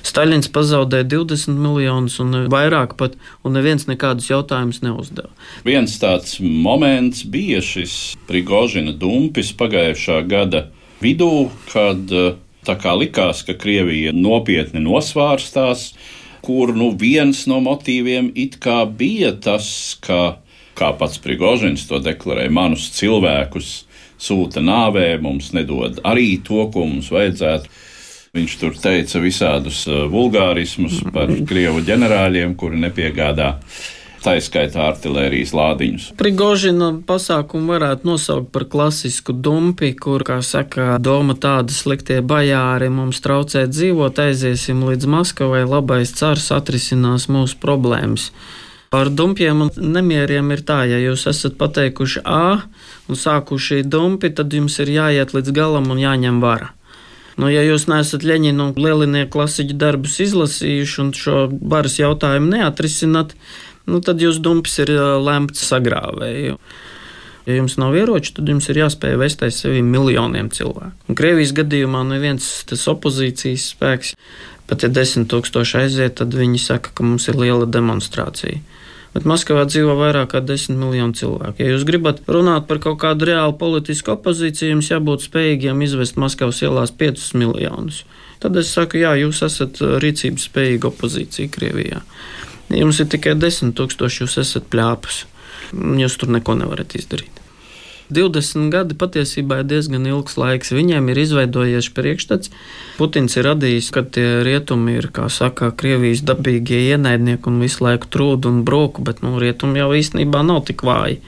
Staļins 0.05 0.49
pazaudēja 0.53 1.07
20 1.11 1.59
miljonus 1.59 2.19
un 2.23 2.45
vairāk 2.51 2.95
pat, 2.99 3.17
un 3.43 3.57
neviens 3.57 3.87
nekādus 3.89 4.29
jautājumus 4.31 4.81
neuzdeva. 4.85 5.31
Viens 5.67 5.97
tāds 6.01 6.37
moments 6.39 7.25
bija 7.27 7.61
šis 7.65 7.95
Prigožina 8.29 8.93
dumpis 8.95 9.51
pagājušā 9.57 10.21
gada 10.29 10.67
vidū, 11.03 11.49
kad 11.71 12.11
eh, 12.11 12.37
tā 12.67 12.77
kā 12.79 12.95
likās, 12.99 13.43
ka 13.47 13.57
Krievija 13.59 14.13
nopietni 14.15 14.83
nosvārstās, 14.83 15.91
kur 16.45 16.73
nu 16.75 16.91
viens 16.95 17.45
no 17.51 17.59
motīviem 17.63 18.31
it 18.39 18.59
kā 18.63 18.83
bija 18.87 19.33
tas, 19.35 19.97
ka, 20.03 20.39
kā 20.79 20.93
pats 20.99 21.19
Prigožins 21.21 21.85
to 21.89 21.99
deklarēja, 22.03 22.53
manus 22.53 22.89
cilvēkus 22.95 23.73
sūta 24.19 24.63
nāvē, 24.63 25.13
mums 25.23 25.53
nedod 25.55 26.01
arī 26.07 26.37
to, 26.43 26.65
ko 26.73 26.85
mums 26.87 27.11
vajadzētu. 27.13 27.71
Viņš 28.37 28.57
tur 28.61 28.75
teica 28.77 29.21
visādus 29.23 29.85
uh, 29.89 30.03
vulgārismus 30.11 30.99
par 31.13 31.31
krievu 31.49 31.81
ģenerāļiem, 31.85 32.53
kuri 32.59 32.77
nepiegādā 32.83 33.55
tā 34.23 34.35
izskaitā 34.39 34.83
artērijas 34.89 35.53
lādiņus. 35.55 36.05
Prigožina 36.19 36.91
pasākumu 37.07 37.73
varētu 37.73 38.09
nosaukt 38.09 38.51
par 38.53 38.67
klasisku 38.71 39.33
dumpi, 39.33 39.93
kur, 39.95 40.25
kā 40.27 40.39
saka, 40.45 40.97
doma 41.01 41.35
tāda 41.39 41.73
sliktie 41.73 42.19
bajāri 42.21 42.91
mums 42.93 43.21
traucē 43.23 43.65
dzīvot, 43.71 44.19
aiziesim 44.27 44.83
līdz 44.87 45.09
Maskavai, 45.09 45.63
labais 45.67 46.13
cars 46.19 46.51
atrisinās 46.55 47.29
mūsu 47.31 47.57
problēmas. 47.63 48.29
Par 48.89 49.11
dumpiem 49.13 49.67
un 49.67 49.69
nemieriem 49.77 50.47
ir 50.55 50.63
tā, 50.65 50.81
ja 50.89 50.97
jūs 50.97 51.27
esat 51.29 51.59
pateikuši 51.61 52.23
A 52.25 52.57
un 53.09 53.17
sākuši 53.17 53.83
dumpi, 53.85 54.33
tad 54.33 54.53
jums 54.53 54.79
ir 54.81 54.89
jāiet 54.95 55.35
līdz 55.37 55.53
galam 55.53 55.91
un 55.93 56.01
jāņem 56.01 56.41
vara. 56.41 56.73
Nu, 57.39 57.47
ja 57.47 57.63
jūs 57.63 57.87
neesat 57.87 58.25
Leņķina 58.27 58.65
un 58.67 58.75
Lielinieku 58.75 59.37
klasiķu 59.37 59.77
darbus 59.79 60.17
izlasījuši 60.25 61.01
un 61.05 61.11
šo 61.15 61.45
varas 61.71 61.95
jautājumu 62.01 62.51
neatrisināt, 62.51 63.35
nu, 63.87 64.01
tad 64.03 64.19
jūs 64.23 64.41
dumpis 64.43 64.75
ir 64.83 64.91
lemts 65.23 65.63
sagrāvēju. 65.69 66.57
Ja 67.47 67.55
jums 67.55 67.77
nav 67.81 67.95
ieroči, 67.97 68.33
tad 68.37 68.49
jums 68.51 68.67
ir 68.69 68.81
jāspēj 68.81 69.15
vest 69.21 69.41
aiz 69.45 69.61
sevi 69.63 69.79
miljoniem 69.85 70.51
cilvēku. 70.53 70.91
Un 71.09 71.17
Krievijas 71.17 71.55
gadījumā 71.57 72.03
neviens 72.11 72.49
tas 72.69 72.83
opozīcijas 72.91 73.71
spēks, 73.71 74.11
pat 74.69 74.83
ja 74.85 74.91
desmit 74.91 75.31
tūkstoši 75.31 75.79
aiziet, 75.85 76.19
tad 76.19 76.35
viņi 76.35 76.59
saka, 76.61 76.91
ka 76.93 77.07
mums 77.07 77.29
ir 77.31 77.39
liela 77.39 77.65
demonstrācija 77.65 78.59
bet 79.13 79.27
Maskavā 79.29 79.65
dzīvo 79.69 79.95
vairāk 79.99 80.33
kā 80.33 80.41
10 80.45 80.77
miljonu 80.79 81.17
cilvēku. 81.17 81.63
Ja 81.63 81.73
jūs 81.73 81.85
gribat 81.87 82.21
runāt 82.29 82.67
par 82.69 82.81
kaut 82.83 82.99
kādu 83.01 83.29
reālu 83.31 83.55
politisku 83.59 84.13
opozīciju, 84.15 84.75
jums 84.75 84.91
jābūt 84.91 85.25
spējīgiem 85.25 85.81
izvest 85.85 86.19
Maskavas 86.21 86.61
ielās 86.65 86.93
5 86.95 87.31
miljonus. 87.39 88.03
Tad 88.39 88.55
es 88.59 88.71
saku, 88.71 89.01
jā, 89.01 89.15
jūs 89.19 89.41
esat 89.45 89.81
uh, 89.83 89.97
rīcības 90.03 90.47
spējīga 90.47 90.91
opozīcija 90.93 91.51
Krievijā. 91.51 92.03
Jums 92.69 93.01
ir 93.01 93.09
tikai 93.11 93.33
10 93.39 93.73
tūkstoši, 93.75 94.23
jūs 94.23 94.37
esat 94.43 94.69
pļāpus. 94.71 95.23
Jūs 95.73 96.15
tur 96.21 96.31
neko 96.33 96.55
nevarat 96.59 96.95
izdarīt. 96.97 97.38
20 98.13 98.71
gadi 98.73 98.97
patiesībā 98.97 99.61
ir 99.61 99.69
diezgan 99.69 100.07
ilgs 100.09 100.37
laiks. 100.39 100.73
Viņiem 100.75 101.11
ir 101.11 101.21
izveidojies 101.21 101.91
priekšstats. 101.95 102.51
Putins 102.97 103.37
ir 103.37 103.47
radījis, 103.49 103.91
ka 103.95 104.03
tie 104.03 104.27
rietumi 104.45 104.97
ir, 104.99 105.11
kā 105.13 105.29
saka, 105.33 105.71
Krievijas 105.71 106.25
dabīgie 106.25 106.89
ienaidnieki 106.95 107.51
un 107.51 107.61
visu 107.63 107.85
laiku 107.85 108.09
trūdu 108.11 108.51
un 108.51 108.61
broku, 108.67 109.05
bet 109.05 109.23
nu, 109.25 109.37
rietumi 109.41 109.83
jau 109.83 109.93
īstenībā 109.97 110.43
nav 110.45 110.65
tik 110.69 110.85
vāji 110.87 111.21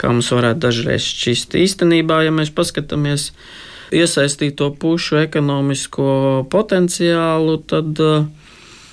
kā 0.00 0.12
mums 0.12 0.30
varētu 0.32 0.62
dažreiz 0.66 1.04
šķist. 1.04 1.56
Īstenībā, 1.60 2.20
ja 2.26 2.32
mēs 2.34 2.52
paskatāmies 2.54 3.30
iesaistīto 3.94 4.70
pušu 4.80 5.20
ekonomisko 5.22 6.08
potenciālu, 6.52 7.60
tad 7.70 8.02
uh, 8.02 8.26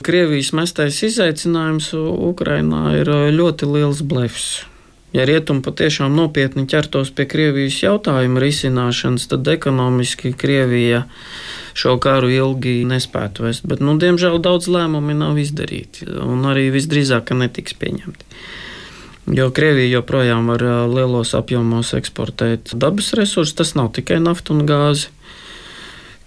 Krievijas 0.04 0.52
mestais 0.58 0.98
izaicinājums 1.08 1.94
Ukrainā 1.96 2.90
ir 3.00 3.12
ļoti 3.38 3.70
liels 3.70 4.02
blefs. 4.04 4.66
Ja 5.14 5.28
rietumi 5.30 5.62
patiešām 5.62 6.16
nopietni 6.18 6.66
ķertos 6.66 7.12
pie 7.14 7.28
Krievijas 7.30 7.76
jautājuma 7.84 8.42
risināšanas, 8.42 9.28
tad 9.30 9.48
ekonomiski 9.52 10.34
Krievija 10.34 11.04
šo 11.78 12.00
karu 12.02 12.32
ilgi 12.34 12.80
nespētu 12.90 13.46
vest. 13.46 13.68
Bet, 13.70 13.84
nu, 13.86 13.94
diemžēl, 14.02 14.40
daudz 14.42 14.72
lēmumi 14.74 15.14
nav 15.18 15.38
izdarīti, 15.38 16.10
un 16.10 16.42
arī 16.50 16.72
visdrīzāk 16.74 17.30
netiks 17.38 17.78
pieņemti. 17.78 18.26
Jo 19.38 19.52
Krievija 19.56 20.00
joprojām 20.00 20.50
var 20.52 20.66
lielos 20.92 21.32
apjomos 21.38 21.94
eksportēt 21.96 22.74
dabas 22.74 23.14
resursus, 23.16 23.56
tas 23.56 23.78
nav 23.78 23.94
tikai 23.96 24.18
nafta 24.20 24.58
un 24.58 24.66
gāze. 24.68 25.14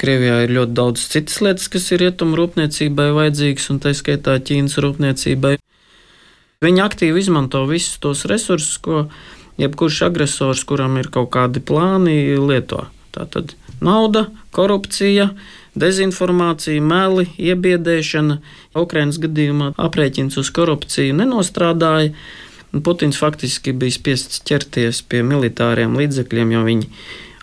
Krievijā 0.00 0.42
ir 0.44 0.52
ļoti 0.52 0.76
daudz 0.76 1.02
citas 1.10 1.40
lietas, 1.42 1.68
kas 1.72 1.90
ir 1.90 2.04
rietumu 2.04 2.36
rūpniecībai 2.38 3.10
vajadzīgas, 3.16 3.70
un 3.72 3.82
tā 3.82 3.96
skaitā 3.96 4.36
Ķīnas 4.44 4.76
rūpniecībai. 4.84 5.56
Viņi 6.64 6.80
aktīvi 6.80 7.20
izmanto 7.20 7.66
visus 7.68 7.98
tos 8.00 8.24
resursus, 8.28 8.78
ko 8.80 9.06
jebkurš 9.60 10.06
agresors, 10.08 10.64
kuram 10.64 10.96
ir 10.96 11.10
kaut 11.12 11.28
kādi 11.34 11.60
plāni, 11.60 12.16
lieto. 12.40 12.86
Tātad 13.12 13.52
nauda, 13.84 14.26
korupcija, 14.56 15.30
dezinformācija, 15.76 16.80
meli, 16.80 17.28
iebiedēšana. 17.36 18.38
Ukraiņas 18.76 19.20
gadījumā 19.26 19.70
aprēķins 19.80 20.40
uz 20.40 20.50
korupciju 20.56 21.16
nenostrādāja. 21.20 22.14
Putins 22.84 23.20
faktiski 23.20 23.72
bija 23.76 23.94
spiests 23.94 24.42
ķerties 24.48 25.02
pie 25.08 25.22
militāriem 25.24 25.96
līdzekļiem, 25.96 26.56
jo 26.56 26.64
viņi 26.66 26.88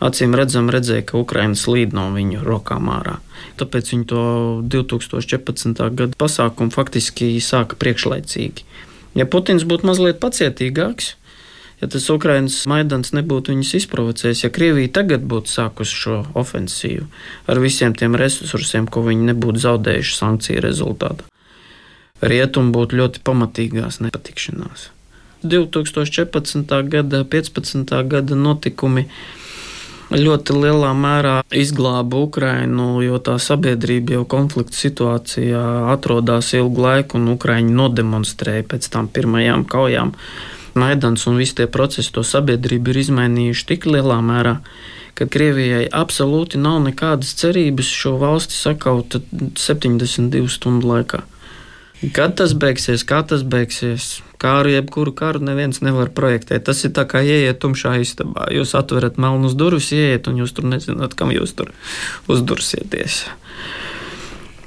acīm 0.03 0.33
redzam 0.37 0.69
redzēja, 0.73 1.05
ka 1.09 1.21
Ukraiņa 1.21 1.57
slīd 1.57 1.93
no 1.95 2.09
viņu 2.13 2.41
rokām 2.45 2.89
ārā. 2.93 3.19
Tāpēc 3.61 3.93
viņi 3.93 4.09
to 4.09 4.25
2014. 4.73 5.85
gada 5.93 6.17
pasākumu 6.17 6.73
faktiski 6.73 7.31
sāka 7.41 7.77
priekšlaicīgi. 7.79 8.65
Ja 9.17 9.27
Putins 9.29 9.65
būtu 9.69 9.85
mazliet 9.85 10.17
pacietīgāks, 10.23 11.13
ja 11.81 11.89
tas 11.91 12.07
Ukraiņas 12.09 12.63
maidans 12.71 13.13
nebūtu 13.13 13.53
viņus 13.53 13.73
izprovocējis, 13.81 14.45
ja 14.45 14.51
Krievija 14.53 14.93
tagad 15.01 15.27
būtu 15.29 15.51
sākusi 15.51 15.99
šo 15.99 16.17
ofensīvu 16.39 17.05
ar 17.51 17.61
visiem 17.61 17.93
tiem 17.97 18.17
resursiem, 18.19 18.87
ko 18.87 19.05
viņi 19.05 19.29
nebūtu 19.33 19.61
zaudējuši 19.67 20.17
sankciju 20.17 20.65
rezultātā, 20.65 21.29
rietumi 22.23 22.73
būtu 22.73 23.01
ļoti 23.01 23.23
pamatīgās 23.27 24.01
nepatikšanās. 24.05 24.89
2014. 25.43 26.73
gada, 26.87 27.23
15. 27.27 27.95
gada 28.07 28.35
notikumi 28.35 29.09
ļoti 30.13 30.55
lielā 30.61 30.91
mērā 30.93 31.35
izglāba 31.57 32.21
Ukrainu, 32.27 33.01
jo 33.03 33.19
tā 33.23 33.37
sabiedrība 33.41 34.17
jau 34.17 34.25
konflikta 34.29 34.77
situācijā 34.77 35.63
atrodas 35.93 36.53
ilgu 36.57 36.85
laiku, 36.85 37.17
un 37.17 37.33
Ukraiņi 37.33 37.73
nodemonstrēja 37.73 38.67
pēc 38.69 38.89
tam 38.93 39.09
pirmajām 39.09 39.65
kaujām. 39.69 40.13
Maidans 40.77 41.27
un 41.29 41.37
visi 41.41 41.57
tie 41.59 41.67
procesi 41.69 42.13
to 42.13 42.23
sabiedrību 42.25 42.93
ir 42.93 43.01
izmainījuši 43.03 43.67
tik 43.73 43.89
lielā 43.89 44.19
mērā, 44.25 44.55
ka 45.17 45.27
Krievijai 45.29 45.85
absolūti 45.93 46.61
nav 46.61 46.79
nekādas 46.87 47.35
cerības 47.37 47.89
šo 47.89 48.15
valsti 48.21 48.57
sakaut 48.57 49.19
72 49.57 50.49
stundu 50.49 50.89
laikā. 50.93 51.21
Kad 52.11 52.35
tas 52.35 52.51
beigsies, 52.59 53.05
kā 53.07 53.21
tas 53.23 53.45
beigsies, 53.47 54.17
kāru, 54.41 54.73
jebkuru 54.73 55.13
karu 55.15 55.39
neviens 55.39 55.79
nevar 55.85 56.11
projektēt. 56.11 56.65
Tas 56.67 56.83
ir 56.83 56.91
tā 56.95 57.05
kā 57.07 57.21
ieiet 57.23 57.61
tumšā 57.63 57.95
istabā. 58.03 58.49
Jūs 58.51 58.75
atverat 58.75 59.15
melnus 59.21 59.55
durvis, 59.55 59.93
ieiet, 59.95 60.27
un 60.27 60.41
jūs 60.41 60.51
tur 60.57 60.67
nezināt, 60.67 61.15
kam 61.15 61.31
jūs 61.31 61.55
tur 61.55 61.71
uzdursieties. 62.27 63.23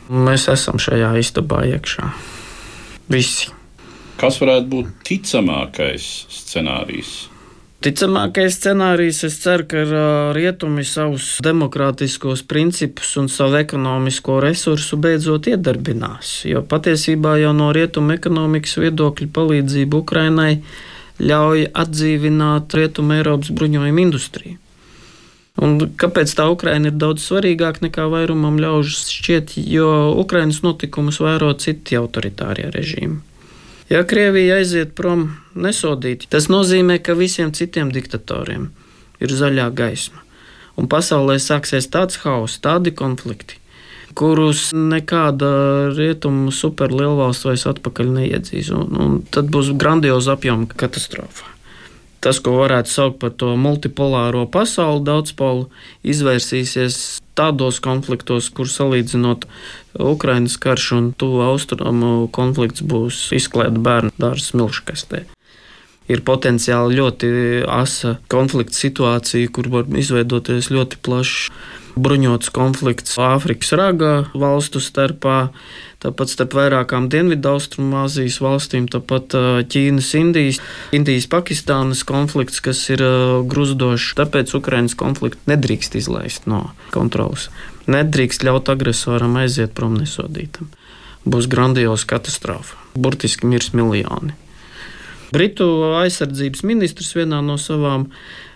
Mēs 0.08 0.48
esam 0.48 0.80
šajā 0.80 1.12
istabā 1.20 1.66
iekšā. 1.74 2.08
Visi. 3.12 3.52
Kas 4.16 4.40
varētu 4.40 4.70
būt 4.72 4.92
ticamākais 5.04 6.06
scenārijs? 6.32 7.26
Ticamākais 7.86 8.56
scenārijs, 8.58 9.20
es 9.28 9.36
ceru, 9.38 9.62
ka 9.70 9.82
rietumi 10.34 10.82
savus 10.82 11.36
demokrātiskos 11.46 12.40
principus 12.50 13.12
un 13.20 13.28
savu 13.30 13.60
ekonomisko 13.60 14.40
resursu 14.42 14.98
beidzot 14.98 15.46
iedarbinās. 15.52 16.32
Jo 16.50 16.64
patiesībā 16.66 17.36
jau 17.38 17.52
no 17.54 17.68
rietumu 17.76 18.16
ekonomikas 18.16 18.74
viedokļa 18.82 19.28
palīdzība 19.38 20.00
Ukrainai 20.02 20.56
ļauj 21.22 21.68
atdzīvināt 21.84 22.74
rietumu 22.74 23.20
Eiropas 23.20 23.54
bruņojumu 23.54 24.02
industriju. 24.08 24.58
Un 25.62 25.78
kāpēc 26.02 26.34
tā 26.34 26.48
Ukraina 26.50 26.90
ir 26.90 26.98
daudz 26.98 27.22
svarīgāka 27.30 27.86
nekā 27.86 28.10
vairumam 28.10 28.58
ļaužu 28.66 28.98
šķiet, 29.14 29.54
jo 29.62 29.92
Ukrainas 30.26 30.58
notikumus 30.66 31.22
vēro 31.22 31.54
citi 31.54 31.94
autoritārie 32.02 32.66
režīmi. 32.74 33.22
Ja 33.90 34.02
Krievija 34.02 34.56
aiziet 34.58 34.96
prom 34.98 35.28
nesodīti, 35.54 36.26
tas 36.30 36.48
nozīmē, 36.50 36.98
ka 36.98 37.14
visiem 37.14 37.52
citiem 37.54 37.92
diktatoriem 37.94 38.70
ir 39.22 39.34
zaļā 39.40 39.68
gaisma. 39.78 40.24
Un 40.76 40.90
pasaulē 40.92 41.38
sāksies 41.40 41.86
tāds 41.88 42.18
hauss, 42.24 42.58
tādi 42.60 42.92
konflikti, 42.92 43.60
kurus 44.18 44.72
nekāda 44.76 45.50
rietumu 45.94 46.52
superlielvalsts 46.52 47.46
vairs 47.46 47.66
atpakaļ 47.70 48.10
neiedzīs. 48.18 48.72
Un, 48.74 48.90
un 49.00 49.20
tad 49.30 49.54
būs 49.54 49.72
grandioza 49.78 50.34
apjoma 50.34 50.68
katastrofa. 50.76 51.55
Tas, 52.26 52.40
ko 52.42 52.56
varētu 52.58 52.90
saukt 52.90 53.20
par 53.22 53.30
to 53.38 53.52
multipolāro 53.54 54.40
pasauli, 54.50 55.04
daudzpolu, 55.06 55.68
izvērsīsies 56.02 56.96
tādos 57.38 57.78
konfliktos, 57.84 58.48
kur 58.50 58.66
salīdzinot 58.66 59.46
Ukraiņas 60.02 60.58
karš 60.58 60.88
un 60.98 61.12
tuvu 61.14 61.44
austrumu 61.46 62.26
konflikts 62.34 62.82
būs 62.82 63.28
izklēta 63.38 63.78
bērnu 63.78 64.10
dārza 64.18 64.50
smilškastē. 64.50 65.22
Ir 66.12 66.22
potenciāli 66.26 67.00
ļoti 67.00 67.28
asa 67.66 68.16
konflikta 68.30 68.78
situācija, 68.78 69.50
kur 69.50 69.70
var 69.72 69.90
izveidoties 69.90 70.70
ļoti 70.70 71.02
plašs 71.02 71.50
bruņots 71.96 72.52
konflikts 72.52 73.16
Āfrikas 73.20 73.72
ragā 73.78 74.12
valstu 74.36 74.82
starpā, 74.84 75.48
tāpat 76.04 76.32
starp 76.32 76.56
vairākām 76.58 77.08
Dienvidu-Austrumāzijas 77.12 78.38
valstīm, 78.44 78.88
tāpat 78.92 79.34
Ķīnas, 79.72 80.12
Indijas, 80.20 80.60
Indijas, 80.96 81.28
Pakistānas 81.32 82.04
konflikts, 82.06 82.60
kas 82.64 82.84
ir 82.92 83.02
gruzdošs. 83.48 84.12
Tāpēc 84.20 84.54
Ukraiņas 84.60 84.96
konfliktu 85.00 85.50
nedrīkst 85.50 85.96
izlaist 85.98 86.48
no 86.50 86.68
kontrolas. 86.94 87.48
Nedrīkst 87.90 88.44
ļaut 88.46 88.68
agresoram 88.72 89.38
aiziet 89.40 89.74
prom 89.76 89.96
nesodītam. 89.96 90.68
Būs 91.26 91.48
grandioza 91.50 92.06
katastrofa. 92.12 92.76
Burtiski 92.94 93.48
mirs 93.50 93.72
miljoni. 93.74 94.36
Britu 95.34 95.66
aizsardzības 95.98 96.62
ministrs 96.66 97.14
vienā 97.16 97.42
no 97.44 97.56
savām 97.60 98.08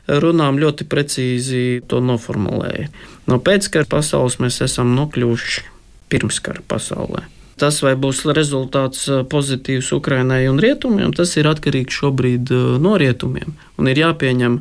runām 0.07 0.59
ļoti 0.61 0.87
precīzi 0.91 1.65
to 1.91 2.01
noformulēja. 2.03 2.89
No 3.31 3.39
pēckara 3.43 3.89
pasaules 3.91 4.39
mēs 4.43 4.61
esam 4.67 4.95
nokļuvuši 4.97 5.67
pirmskara 6.11 6.65
pasaulē. 6.69 7.27
Tas, 7.61 7.83
vai 7.85 7.93
būs 8.01 8.23
rezultāts 8.33 9.05
pozitīvs 9.31 9.91
Ukrainai 9.93 10.47
un 10.49 10.59
rietumiem, 10.63 11.13
tas 11.13 11.35
ir 11.37 11.51
atkarīgs 11.51 11.99
šobrīd 12.01 12.53
no 12.81 12.95
rietumiem. 12.99 13.53
Un 13.77 13.91
ir 13.93 14.01
jāpieņem 14.01 14.57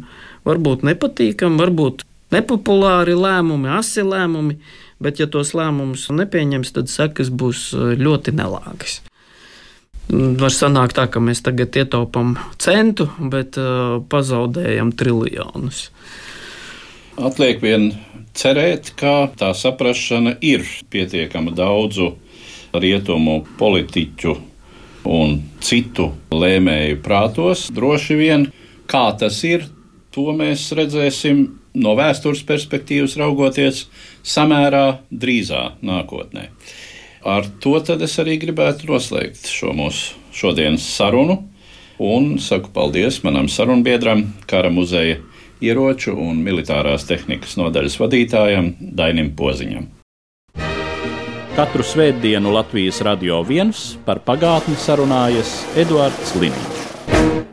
varbūt 0.47 0.83
nepatīkami, 0.89 1.61
varbūt 1.61 2.03
nepopulāri 2.35 3.15
lēmumi, 3.17 3.71
asi 3.73 4.03
lēmumi, 4.05 4.59
bet 4.99 5.21
ja 5.21 5.29
tos 5.31 5.53
lēmumus 5.57 6.09
nepieņems, 6.13 6.73
tad 6.75 6.91
sekas 6.91 7.31
būs 7.31 7.69
eh, 7.73 7.95
ļoti 7.99 8.35
nelāgas. 8.35 8.99
Var 10.09 10.53
sanākt 10.53 10.97
tā, 10.97 11.05
ka 11.11 11.21
mēs 11.21 11.43
tagad 11.45 11.75
ietaupām 11.77 12.33
centu, 12.61 13.05
bet 13.19 13.59
uh, 13.61 13.99
pazaudējam 14.09 14.89
triljonus. 14.97 15.89
Atliek 17.19 17.61
vien 17.61 17.91
cerēt, 18.33 18.93
ka 18.97 19.29
tā 19.37 19.51
saprāšana 19.53 20.37
ir 20.41 20.65
pietiekama 20.89 21.53
daudzu 21.53 22.15
rietumu 22.73 23.43
politiķu 23.59 24.35
un 25.09 25.37
citu 25.61 26.09
lēmēju 26.33 26.99
prātos. 27.05 27.67
Droši 27.73 28.17
vien, 28.19 28.49
kā 28.89 29.09
tas 29.19 29.43
ir, 29.45 29.67
to 30.13 30.29
mēs 30.33 30.69
redzēsim 30.77 31.45
no 31.79 31.95
vēstures 31.97 32.41
perspektīvas 32.49 33.17
raugoties 33.19 33.85
samērā 34.25 35.01
drīzā 35.11 35.65
nākotnē. 35.85 36.49
Ar 37.29 37.45
to 37.61 37.77
es 37.77 38.15
arī 38.17 38.39
gribētu 38.41 38.87
noslēgt 38.89 39.45
šo 39.45 39.69
mūsu 39.77 40.15
šodienas 40.33 40.87
sarunu. 40.95 41.43
Un 41.99 42.39
saku 42.41 42.71
paldies 42.73 43.19
manam 43.25 43.49
sarunbiedram, 43.51 44.23
Kara 44.47 44.71
muzeja 44.73 45.19
ieroču 45.61 46.15
un 46.15 46.39
militārās 46.41 47.05
tehnikas 47.05 47.57
nodaļas 47.59 47.99
vadītājam 47.99 48.71
Dainim 48.79 49.33
Poziņam. 49.35 49.89
Katru 51.59 51.83
svētdienu 51.83 52.55
Latvijas 52.55 53.03
radio 53.05 53.43
viens 53.43 53.97
par 54.07 54.23
pagātni 54.25 54.79
sarunājas 54.79 55.57
Eduards 55.77 56.33
Liniņš. 56.39 57.48